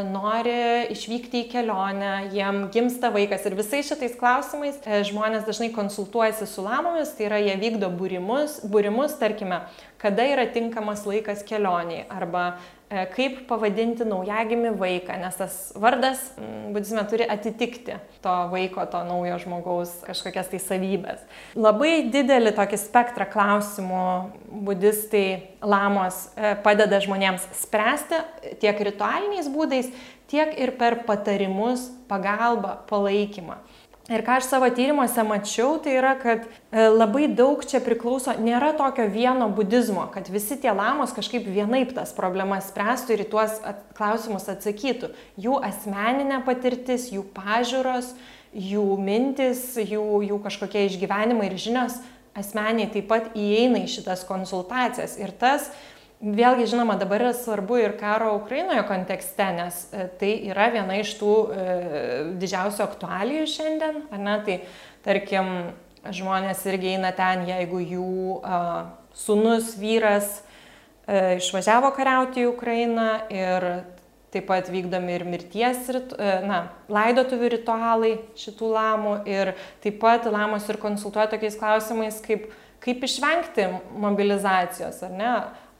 [0.08, 6.48] nori išvykti į kelionę, jiem gimsta vaikas ir visais šitais klausimais e, žmonės dažnai konsultuojasi
[6.48, 9.60] su lamomis, tai yra jie vykdo būrimus, būrimus tarkime,
[10.00, 12.54] kada yra tinkamas laikas kelioniai arba
[13.14, 16.22] kaip pavadinti naujagimi vaiką, nes tas vardas
[16.74, 21.22] budizme turi atitikti to vaiko, to naujo žmogaus kažkokias tai savybės.
[21.58, 24.04] Labai didelį tokį spektrą klausimų
[24.66, 25.26] budistai
[25.64, 28.20] lamos e, padeda žmonėms spręsti
[28.62, 29.90] tiek ritualiniais būdais,
[30.30, 33.60] tiek ir per patarimus, pagalbą, palaikymą.
[34.12, 38.74] Ir ką aš savo tyrimuose mačiau, tai yra, kad e, labai daug čia priklauso, nėra
[38.76, 43.54] tokio vieno budizmo, kad visi tie lamos kažkaip vienaip tas problemas spręstų ir į tuos
[43.96, 45.08] klausimus atsakytų.
[45.40, 48.12] Jų asmeninė patirtis, jų pažiūros,
[48.52, 51.96] jų mintis, jų, jų kažkokie išgyvenimai ir žinios
[52.36, 55.16] asmeniai taip pat įeina į šitas konsultacijas.
[55.16, 55.70] Ir tas
[56.24, 61.10] Vėlgi, žinoma, dabar yra svarbu ir karo Ukrainoje kontekste, nes e, tai yra viena iš
[61.20, 61.64] tų e,
[62.40, 64.36] didžiausių aktualijų šiandien, ar ne?
[64.46, 64.54] Tai,
[65.04, 65.50] tarkim,
[66.08, 68.60] žmonės irgi eina ten, jeigu jų a,
[69.16, 73.68] sunus, vyras a, išvažiavo kariauti į Ukrainą ir
[74.32, 79.52] taip pat vykdomi ir mirties, e, na, laidotuvių ritualai šitų lamų ir
[79.84, 82.48] taip pat lamos ir konsultuoja tokiais klausimais, kaip,
[82.80, 83.68] kaip išvengti
[84.06, 85.34] mobilizacijos, ar ne?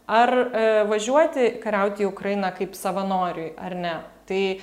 [0.07, 3.95] Ar e, važiuoti kariauti į Ukrainą kaip savanoriui ar ne.
[4.29, 4.61] Tai e,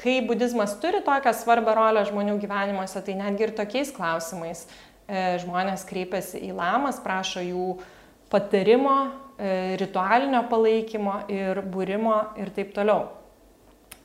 [0.00, 5.86] kai budizmas turi tokią svarbę rolę žmonių gyvenimuose, tai netgi ir tokiais klausimais e, žmonės
[5.88, 7.68] kreipiasi į lamas, prašo jų
[8.30, 8.96] patarimo,
[9.38, 13.06] e, ritualinio palaikymo ir būrimo ir taip toliau.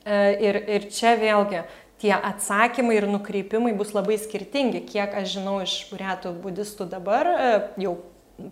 [0.04, 1.64] E, ir, ir čia vėlgi
[2.02, 4.84] tie atsakymai ir nukreipimai bus labai skirtingi.
[4.88, 7.54] Kiek aš žinau iš buriatų budistų dabar, e,
[7.86, 7.96] jau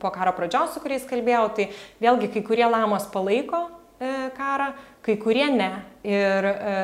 [0.01, 1.68] po karo pradžios, su kuriais kalbėjau, tai
[2.03, 3.64] vėlgi kai kurie lamos palaiko
[3.99, 4.72] e, karą,
[5.03, 5.72] kai kurie ne.
[6.07, 6.76] Ir e,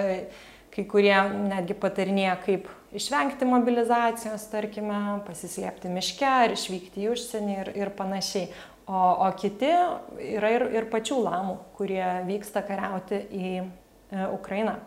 [0.74, 1.16] kai kurie
[1.50, 8.50] netgi patarinėja, kaip išvengti mobilizacijos, tarkime, pasislėpti miške ar išvykti į užsienį ir, ir panašiai.
[8.88, 13.64] O, o kiti yra ir, ir pačių lamų, kurie vyksta kariauti į e,
[14.32, 14.78] Ukrainą.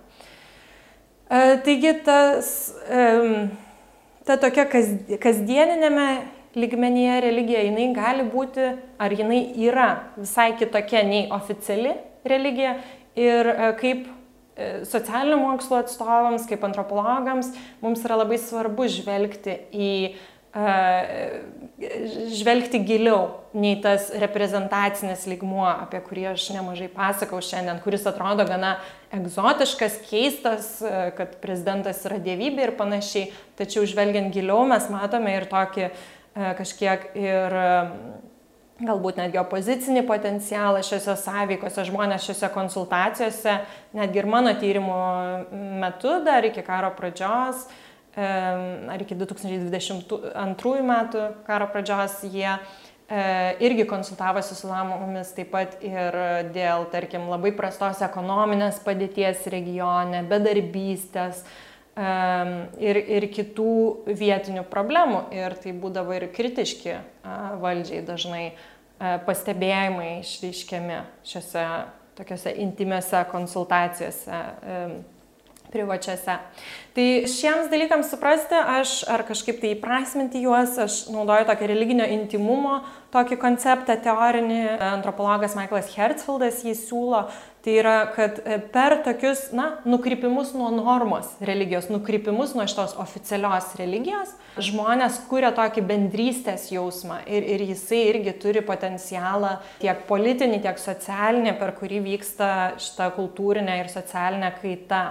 [1.30, 3.03] E, taigi tas, e,
[4.26, 4.89] ta tokia kas,
[5.22, 6.07] kasdieninėme
[6.56, 11.95] lygmenyje religija, jinai gali būti, ar jinai yra visai kitokia nei oficiali
[12.28, 12.76] religija
[13.18, 19.91] ir e, kaip e, socialinių mokslo atstovams, kaip antropologams, mums yra labai svarbu žvelgti į
[20.12, 20.76] e,
[22.36, 28.78] žvelgti giliau nei tas reprezentacinis lygmuo, apie kurį aš nemažai pasakau šiandien, kuris atrodo gana
[29.12, 30.78] egzotiškas, keistas,
[31.18, 33.32] kad prezidentas yra dievybė ir panašiai.
[33.60, 35.91] Tačiau žvelgiant giliau mes matome ir tokį e,
[36.36, 37.58] kažkiek ir
[38.86, 43.58] galbūt netgi opozicinį potencialą šiuose sąveikose, žmonės šiuose konsultacijose,
[43.98, 45.00] netgi ir mano tyrimų
[45.82, 47.68] metu, dar iki karo pradžios,
[48.16, 52.58] ar iki 2022 metų karo pradžios jie e,
[53.64, 56.18] irgi konsultavosi su lamomis taip pat ir
[56.52, 61.46] dėl, tarkim, labai prastos ekonominės padėties regione, bedarbystės
[61.96, 63.72] ir, ir kitų
[64.08, 65.26] vietinių problemų.
[65.36, 67.00] Ir tai būdavo ir kritiški
[67.62, 68.46] valdžiai dažnai
[69.26, 71.66] pastebėjimai išryškiami šiuose
[72.20, 74.44] tokiuose intimiuose konsultacijose
[75.72, 76.36] privačiose.
[76.96, 82.82] Tai šiems dalykams suprasti, aš ar kažkaip tai įprasminti juos, aš naudoju tokį religinio intimumo,
[83.16, 84.60] tokį konceptą teorinį,
[84.92, 87.24] antropologas Michaelas Hertzfeldas jį siūlo.
[87.62, 93.68] Tai yra, kad e, per tokius, na, nukrypimus nuo normos religijos, nukrypimus nuo šitos oficialios
[93.78, 100.82] religijos, žmonės kuria tokį bendrystės jausmą ir, ir jisai irgi turi potencialą tiek politinį, tiek
[100.82, 102.47] socialinį, per kurį vyksta
[102.82, 105.03] šita kultūrinė ir socialinė kaita.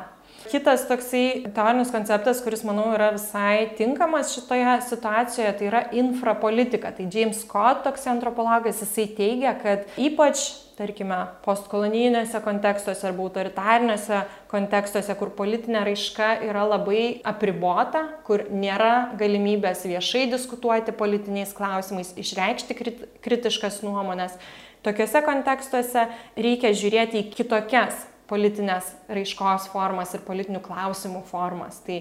[0.50, 6.90] Kitas toksai teorinis konceptas, kuris, manau, yra visai tinkamas šitoje situacijoje, tai yra infrapolitika.
[6.96, 10.48] Tai James Scott, toks antropologas, jisai teigia, kad ypač
[10.80, 19.84] tarkime, postkolonijiniuose kontekstuose arba autoritariniuose kontekstuose, kur politinė raiška yra labai apribota, kur nėra galimybės
[19.90, 22.78] viešai diskutuoti politiniais klausimais, išreikšti
[23.20, 24.38] kritiškas nuomonės.
[24.86, 26.06] Tokiuose kontekstuose
[26.40, 31.80] reikia žiūrėti į kitokias politinės raiškos formas ir politinių klausimų formas.
[31.84, 31.98] Tai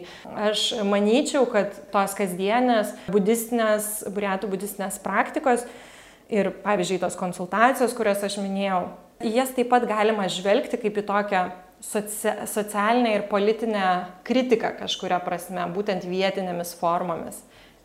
[0.47, 5.65] aš manyčiau, kad tos kasdienės budistinės, buriatų budistinės praktikos
[6.29, 8.83] ir, pavyzdžiui, tos konsultacijos, kurias aš minėjau,
[9.25, 11.43] į jas taip pat galima žvelgti kaip į tokią
[11.83, 13.85] socia socialinę ir politinę
[14.27, 17.39] kritiką kažkuria prasme, būtent vietinėmis formomis.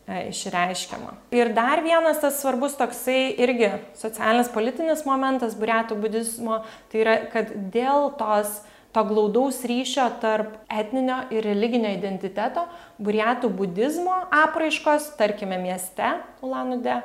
[0.05, 1.15] E, išreiškiama.
[1.33, 6.59] Ir dar vienas tas svarbus toksai irgi socialinis politinis momentas buriatų budizmo,
[6.91, 8.59] tai yra, kad dėl tos
[8.95, 12.63] to glaudaus ryšio tarp etninio ir religinio identiteto,
[13.03, 16.13] buriatų budizmo apraiškos, tarkime mieste
[16.45, 17.01] Ulanude,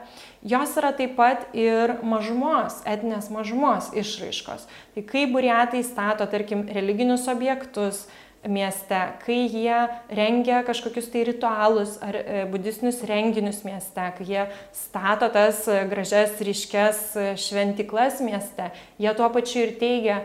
[0.46, 4.68] jos yra taip pat ir mažumos, etninės mažumos išraiškos.
[4.94, 8.04] Tai kai buriatai stato, tarkim, religinius objektus,
[8.48, 9.80] mieste, kai jie
[10.16, 17.02] rengia kažkokius tai ritualus ar e, budistinius renginius mieste, kai jie stato tas gražias, ryškes
[17.36, 20.22] šventiklas mieste, jie tuo pačiu ir teigia,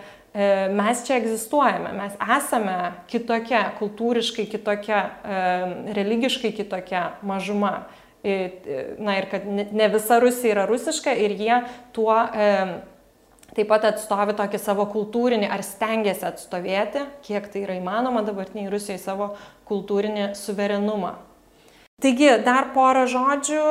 [0.76, 2.78] mes čia egzistuojame, mes esame
[3.08, 5.04] kitokia, kultūriškai kitokia,
[5.96, 7.86] religiškai kitokia mažuma.
[8.26, 11.60] Na ir kad ne visa Rusija yra rusiška ir jie
[11.94, 12.18] tuo
[13.56, 19.00] taip pat atstovi tokį savo kultūrinį ar stengiasi atstovėti, kiek tai yra įmanoma dabartiniai Rusijai
[19.00, 19.30] savo
[19.70, 21.14] kultūrinį suverenumą.
[22.04, 23.62] Taigi, dar porą žodžių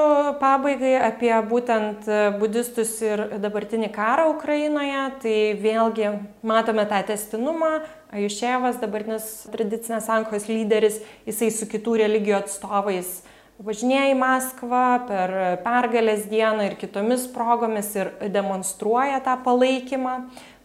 [0.40, 2.08] pabaigai apie būtent
[2.40, 5.02] budistus ir dabartinį karą Ukrainoje.
[5.22, 6.08] Tai vėlgi
[6.42, 7.84] matome tą testinumą.
[8.14, 10.98] Ajušėvas, dabartinis tradicinės sankos lyderis,
[11.28, 13.20] jisai su kitų religijų atstovais
[13.62, 20.16] važinėja į Maskvą per pergalės dieną ir kitomis progomis ir demonstruoja tą palaikymą.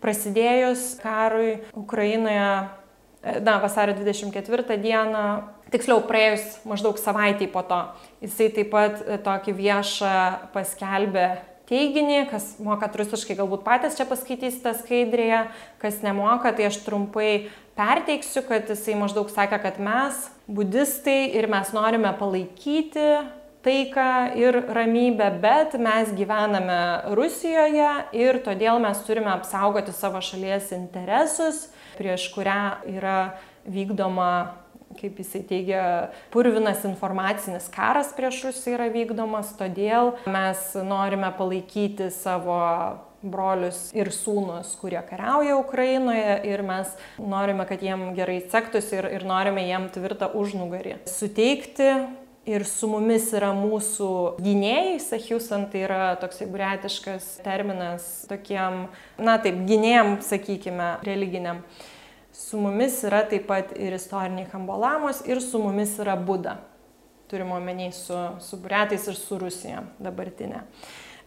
[0.01, 2.49] Prasidėjus karui Ukrainoje,
[3.43, 5.26] na, vasario 24 dieną,
[5.74, 7.84] tiksliau praėjus maždaug savaitį po to,
[8.24, 10.18] jisai taip pat tokį viešą
[10.56, 11.30] paskelbė
[11.70, 15.44] teiginį, kas mokat rusiškai, galbūt patys čia paskaitysite skaidrėje,
[15.82, 21.70] kas nemoka, tai aš trumpai perteiksiu, kad jisai maždaug sakė, kad mes, budistai, ir mes
[21.76, 23.12] norime palaikyti
[23.64, 26.80] taiką ir ramybę, bet mes gyvename
[27.16, 31.68] Rusijoje ir todėl mes turime apsaugoti savo šalies interesus,
[32.00, 33.20] prieš kurią yra
[33.68, 34.56] vykdoma
[35.00, 35.84] kaip jisai teigia,
[36.34, 42.60] purvinas informacinis karas prieš Rusiją yra vykdomas, todėl mes norime palaikyti savo
[43.22, 49.28] brolius ir sūnus, kurie kariauja Ukrainoje ir mes norime, kad jiem gerai sektųsi ir, ir
[49.28, 51.91] norime jiem tvirtą užnugarį suteikti.
[52.50, 58.88] Ir su mumis yra mūsų gynėjai, Sahiusan tai yra toksai buriatiškas terminas tokiem,
[59.22, 61.60] na taip, gynėjam, sakykime, religiniam.
[62.40, 66.56] Su mumis yra taip pat ir istoriniai Hambolamos ir su mumis yra Buda.
[67.28, 70.62] Turime omeny su, su buriatais ir su Rusija dabartinė.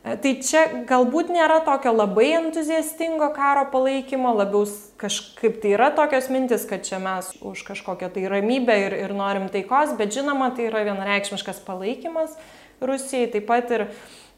[0.02, 4.64] E, tai čia galbūt nėra tokio labai entuziastingo karo palaikymo, labiau
[5.04, 9.50] kažkaip tai yra tokios mintis, kad čia mes už kažkokią tai ramybę ir, ir norim
[9.52, 12.40] taikos, bet žinoma, tai yra vienareikšmiškas palaikymas
[12.80, 13.90] Rusijai, taip pat ir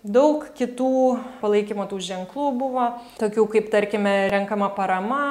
[0.02, 0.94] daug kitų
[1.38, 5.22] palaikymo tų ženklų buvo, tokių kaip tarkime renkama parama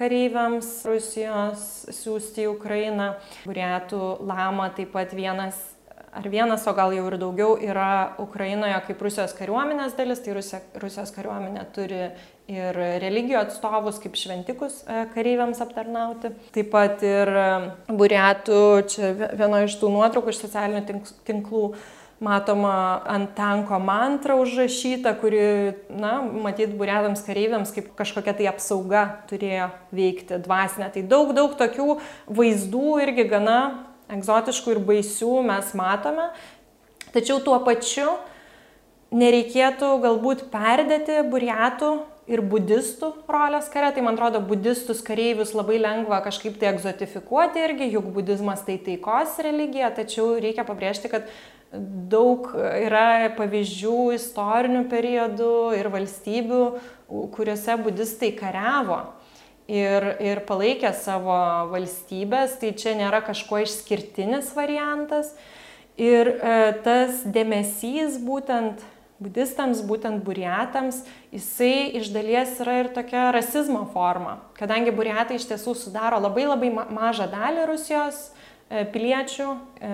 [0.00, 3.12] kareiviams Rusijos siūsti į Ukrainą.
[3.44, 5.60] Buriatų lama taip pat vienas
[6.12, 10.60] ar vienas, o gal jau ir daugiau yra Ukrainoje kaip Rusijos kariuomenės dalis, tai Rusija,
[10.82, 12.00] Rusijos kariuomenė turi
[12.50, 16.32] ir religijų atstovus kaip šventikus e, kareiviams aptarnauti.
[16.56, 17.46] Taip pat ir e,
[17.94, 21.64] buriatų, čia viena iš tų nuotraukų iš socialinių tinklų
[22.20, 25.40] matoma ant tanko mantra užrašyta, kuri,
[25.88, 30.90] na, matyt, buriatams kareiviams kaip kažkokia tai apsauga turėjo veikti dvasinė.
[30.92, 31.96] Tai daug, daug tokių
[32.28, 33.60] vaizdų irgi gana
[34.12, 36.28] egzotiškų ir baisių mes matome,
[37.14, 38.12] tačiau tuo pačiu
[39.10, 41.92] nereikėtų galbūt perdėti buriatų
[42.30, 47.88] ir budistų rolės kare, tai man atrodo, budistus kareivius labai lengva kažkaip tai egzotifikuoti irgi,
[47.96, 51.26] juk budizmas tai taikos religija, tačiau reikia pabrėžti, kad
[51.72, 56.62] daug yra pavyzdžių istorinių periodų ir valstybių,
[57.34, 59.00] kuriuose budistai kariavo
[59.70, 61.36] ir, ir palaikė savo
[61.70, 65.34] valstybės, tai čia nėra kažkuo išskirtinis variantas.
[66.00, 68.80] Ir e, tas dėmesys būtent
[69.20, 71.02] budistams, būtent buriatams,
[71.34, 76.70] jisai iš dalies yra ir tokia rasizmo forma, kadangi buriatai iš tiesų sudaro labai labai
[76.72, 79.50] mažą dalį Rusijos e, piliečių.
[79.52, 79.92] E,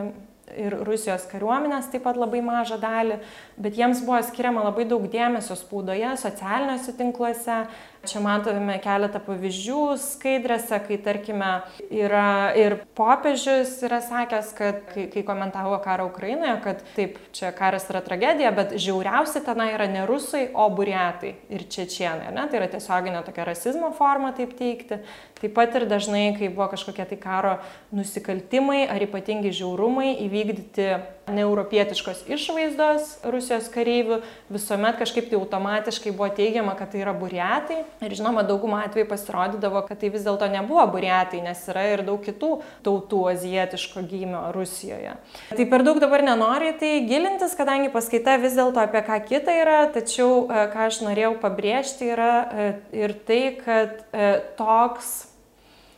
[0.54, 3.18] ir Rusijos kariuomenės taip pat labai mažą dalį,
[3.58, 7.58] bet jiems buvo skiriama labai daug dėmesio spaudoje, socialiniuose tinkluose,
[8.06, 11.50] Čia matome keletą pavyzdžių skaidrėse, kai tarkime
[11.90, 17.88] yra ir popiežius yra sakęs, kad kai, kai komentavo karą Ukrainoje, kad taip, čia karas
[17.90, 22.30] yra tragedija, bet žiauriausi tenai yra ne rusai, o buriatai ir čečienai.
[22.34, 22.46] Ne?
[22.50, 25.00] Tai yra tiesioginė tokia rasizmo forma taip teikti.
[25.40, 27.58] Taip pat ir dažnai, kai buvo kažkokie tai karo
[27.94, 30.90] nusikaltimai ar ypatingi žiaurumai įvykdyti
[31.32, 34.20] neeuropietiškos išvaizdos Rusijos kareivių,
[34.52, 37.82] visuomet kažkaip tai automatiškai buvo teigiama, kad tai yra buriatai.
[38.06, 42.22] Ir žinoma, daugumą atvejų pasirodydavo, kad tai vis dėlto nebuvo buriatai, nes yra ir daug
[42.22, 42.52] kitų
[42.86, 45.16] tautų azijietiško gymio Rusijoje.
[45.50, 49.78] Tai per daug dabar nenoriu tai gilintis, kadangi paskaita vis dėlto apie ką kitą yra,
[49.94, 52.68] tačiau e, ką aš norėjau pabrėžti yra e,
[53.04, 55.35] ir tai, kad e, toks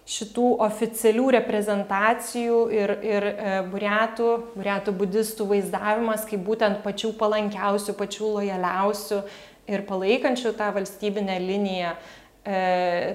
[0.09, 8.31] šitų oficialių reprezentacijų ir, ir e, buriatų, buriatų budistų vaizdavimas kaip būtent pačių palankiausių, pačių
[8.39, 9.21] lojaliausių
[9.69, 11.93] ir palaikančių tą valstybinę liniją.
[12.49, 12.63] E,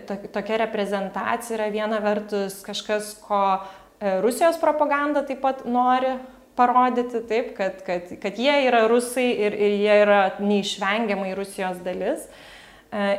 [0.06, 6.14] to, tokia reprezentacija yra viena vertus kažkas, ko e, Rusijos propaganda taip pat nori
[6.54, 12.30] parodyti, taip, kad, kad, kad jie yra rusai ir, ir jie yra neišvengiamai Rusijos dalis.
[12.30, 12.53] E,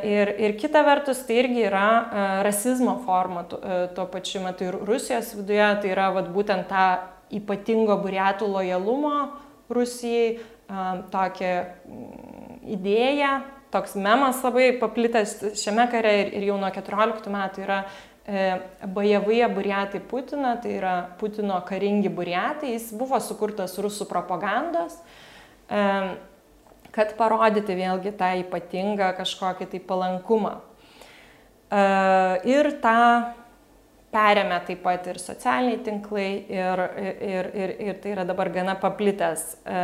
[0.07, 4.77] ir, ir kita vertus, tai irgi yra e, rasizmo forma e, tuo pačiu metu ir
[4.87, 6.85] Rusijos viduje, tai yra vat, būtent ta
[7.35, 9.15] ypatingo buriatų lojalumo
[9.73, 10.37] Rusijai,
[11.11, 11.51] tokia
[11.85, 13.31] mm, idėja,
[13.73, 17.79] toks memas labai paplitęs šiame kare ir, ir jau nuo 14 metų yra
[18.25, 24.95] Bajavai buriatai Putiną, tai yra Putino karingi buriatai, jis buvo sukurtas rusų propagandos
[26.95, 30.53] kad parodyti vėlgi tą ypatingą kažkokį tai palankumą.
[31.67, 31.81] E,
[32.47, 32.99] ir tą
[34.15, 39.43] perėmė taip pat ir socialiniai tinklai ir, ir, ir, ir tai yra dabar gana paplitęs
[39.67, 39.81] e,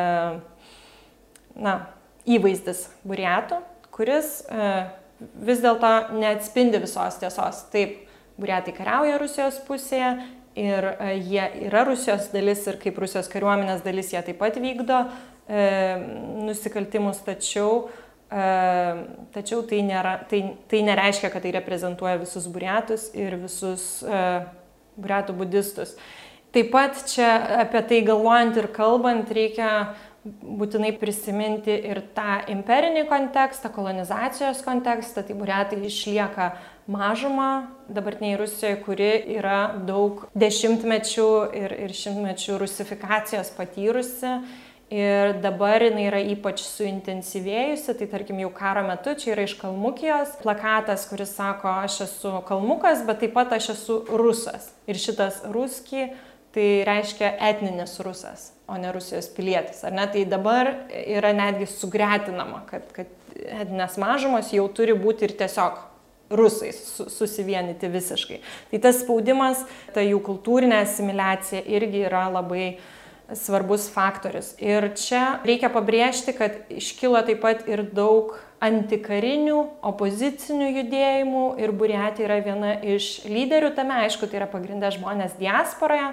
[1.60, 1.76] na,
[2.24, 3.60] įvaizdis buriatų,
[3.92, 4.70] kuris e,
[5.44, 7.66] vis dėlto neatspindi visos tiesos.
[7.74, 8.06] Taip,
[8.40, 10.14] buriatai kariauja Rusijos pusėje
[10.58, 10.88] ir
[11.28, 15.31] jie yra Rusijos dalis ir kaip Rusijos kariuomenės dalis jie taip pat vykdo E,
[16.46, 17.90] nusikaltimus, tačiau,
[18.32, 18.46] e,
[19.36, 24.24] tačiau tai, nėra, tai, tai nereiškia, kad tai reprezentuoja visus buriatus ir visus e,
[25.02, 25.96] buriatų budistus.
[26.52, 27.30] Taip pat čia
[27.64, 35.38] apie tai galvojant ir kalbant reikia būtinai prisiminti ir tą imperinį kontekstą, kolonizacijos kontekstą, tai
[35.38, 36.52] buriatai išlieka
[36.92, 44.36] mažumą dabartiniai Rusijoje, kuri yra daug dešimtmečių ir, ir šimtmečių rusifikacijos patyrusi
[44.92, 50.34] Ir dabar jinai yra ypač suintensyvėjusi, tai tarkim jau karo metu, čia yra iš Kalmukijos
[50.42, 54.68] plakatas, kuris sako, aš esu Kalmukas, bet taip pat aš esu rusas.
[54.92, 56.10] Ir šitas ruski
[56.52, 59.80] tai reiškia etninis rusas, o ne Rusijos pilietis.
[59.88, 60.10] Ar ne?
[60.12, 60.74] Tai dabar
[61.06, 65.80] yra netgi sugretinama, kad, kad etninės mažumos jau turi būti ir tiesiog
[66.36, 68.44] rusais susivienyti visiškai.
[68.74, 69.64] Tai tas spaudimas,
[69.96, 72.98] ta jų kultūrinė asimiliacija irgi yra labai uh,
[73.38, 74.54] svarbus faktorius.
[74.62, 79.60] Ir čia reikia pabrėžti, kad iškilo taip pat ir daug antikarinių,
[79.90, 86.12] opozicinių judėjimų ir Buriatija yra viena iš lyderių tame, aišku, tai yra pagrindę žmonės diasporoje,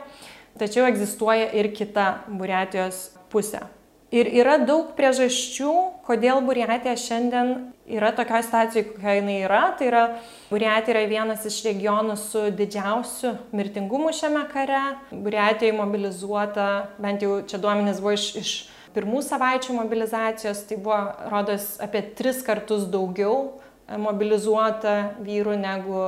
[0.60, 3.66] tačiau egzistuoja ir kita Buriatijos pusė.
[4.08, 5.72] Ir yra daug priežasčių,
[6.06, 7.50] kodėl Buriatija šiandien
[7.92, 9.60] yra tokioje situacijoje, kokia jinai yra.
[9.76, 10.04] Tai yra,
[10.48, 14.80] Buriatija yra vienas iš regionų su didžiausiu mirtingumu šiame kare.
[15.12, 18.54] Buriatijoje mobilizuota, bent jau čia duomenys buvo iš, iš
[18.96, 23.58] pirmų savaičių mobilizacijos, tai buvo, rodos, apie tris kartus daugiau
[23.96, 26.02] mobilizuota vyrų negu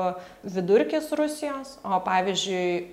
[0.45, 2.85] vidurkis Rusijos, o pavyzdžiui e,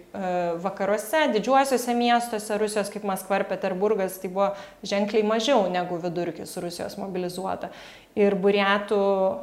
[0.64, 4.50] vakaruose, didžiuosiuose miestuose Rusijos kaip Maskva ir Peterburgas tai buvo
[4.88, 7.72] ženkliai mažiau negu vidurkis Rusijos mobilizuota.
[8.18, 9.02] Ir buriatų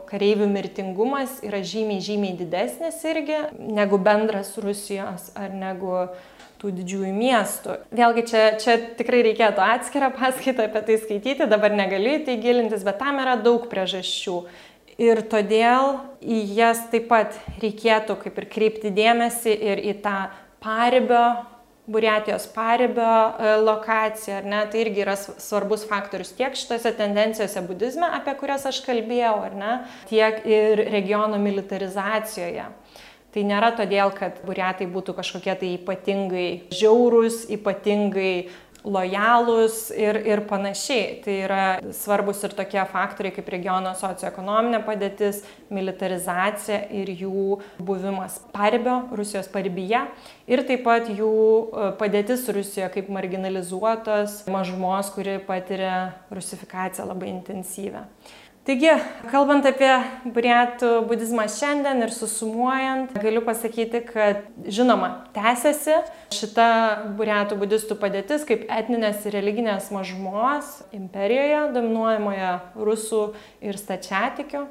[0.08, 6.06] kareivių mirtingumas yra žymiai, žymiai didesnis irgi negu bendras Rusijos ar negu
[6.64, 7.78] tų didžiųjų miestų.
[7.92, 12.86] Vėlgi čia, čia tikrai reikėtų atskirą paskaitą apie tai skaityti, dabar negaliu į tai gilintis,
[12.86, 14.38] bet tam yra daug priežasčių.
[15.00, 20.18] Ir todėl į jas taip pat reikėtų kaip ir kreipti dėmesį ir į tą
[20.62, 21.24] paribio,
[21.84, 28.08] Buriatijos paribio e, lokaciją, ar ne, tai irgi yra svarbus faktorius tiek šitose tendencijose budizme,
[28.08, 29.74] apie kurias aš kalbėjau, ar ne,
[30.08, 32.64] tiek ir regiono militarizacijoje.
[33.34, 38.48] Tai nėra todėl, kad buriatai būtų kažkokie tai ypatingai žiaurūs, ypatingai
[38.84, 41.18] lojalūs ir, ir panašiai.
[41.24, 41.64] Tai yra
[41.96, 45.42] svarbus ir tokie faktoriai kaip regiono socioekonominė padėtis,
[45.74, 50.04] militarizacija ir jų buvimas paribio, Rusijos paribyje
[50.50, 58.04] ir taip pat jų e, padėtis Rusijoje kaip marginalizuotos mažumos, kuri patiria rusifikaciją labai intensyvę.
[58.64, 58.88] Taigi,
[59.28, 59.90] kalbant apie
[60.32, 65.98] burėtų budizmą šiandien ir susumuojant, galiu pasakyti, kad žinoma, tęsiasi
[66.32, 66.68] šita
[67.18, 72.54] burėtų budistų padėtis kaip etninės ir religinės mažumos imperijoje, dominuojamoje
[72.88, 73.22] rusų
[73.60, 74.64] ir stačiatikių.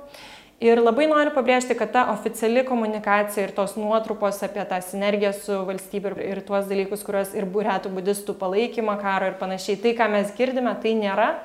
[0.63, 5.57] Ir labai noriu pabrėžti, kad ta oficiali komunikacija ir tos nuotrupos apie tą sinergiją su
[5.67, 10.33] valstybė ir, tuos dalykus, kuriuos ir burėtų budistų palaikymą karo ir panašiai, tai, ką mes
[10.39, 11.35] girdime, tai nėra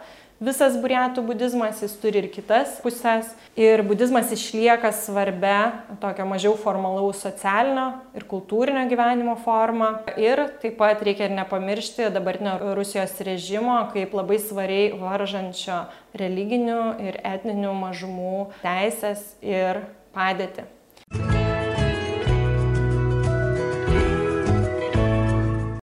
[0.41, 3.30] visas buriatų budizmas, jis turi ir kitas pusės.
[3.59, 9.91] Ir budizmas išlieka svarbia tokio mažiau formalaus socialinio ir kultūrinio gyvenimo forma.
[10.20, 15.84] Ir taip pat reikia ir nepamiršti dabartinio Rusijos režimo kaip labai svariai varžančio
[16.18, 20.77] religinių ir etninių mažumų teisės ir padėtį.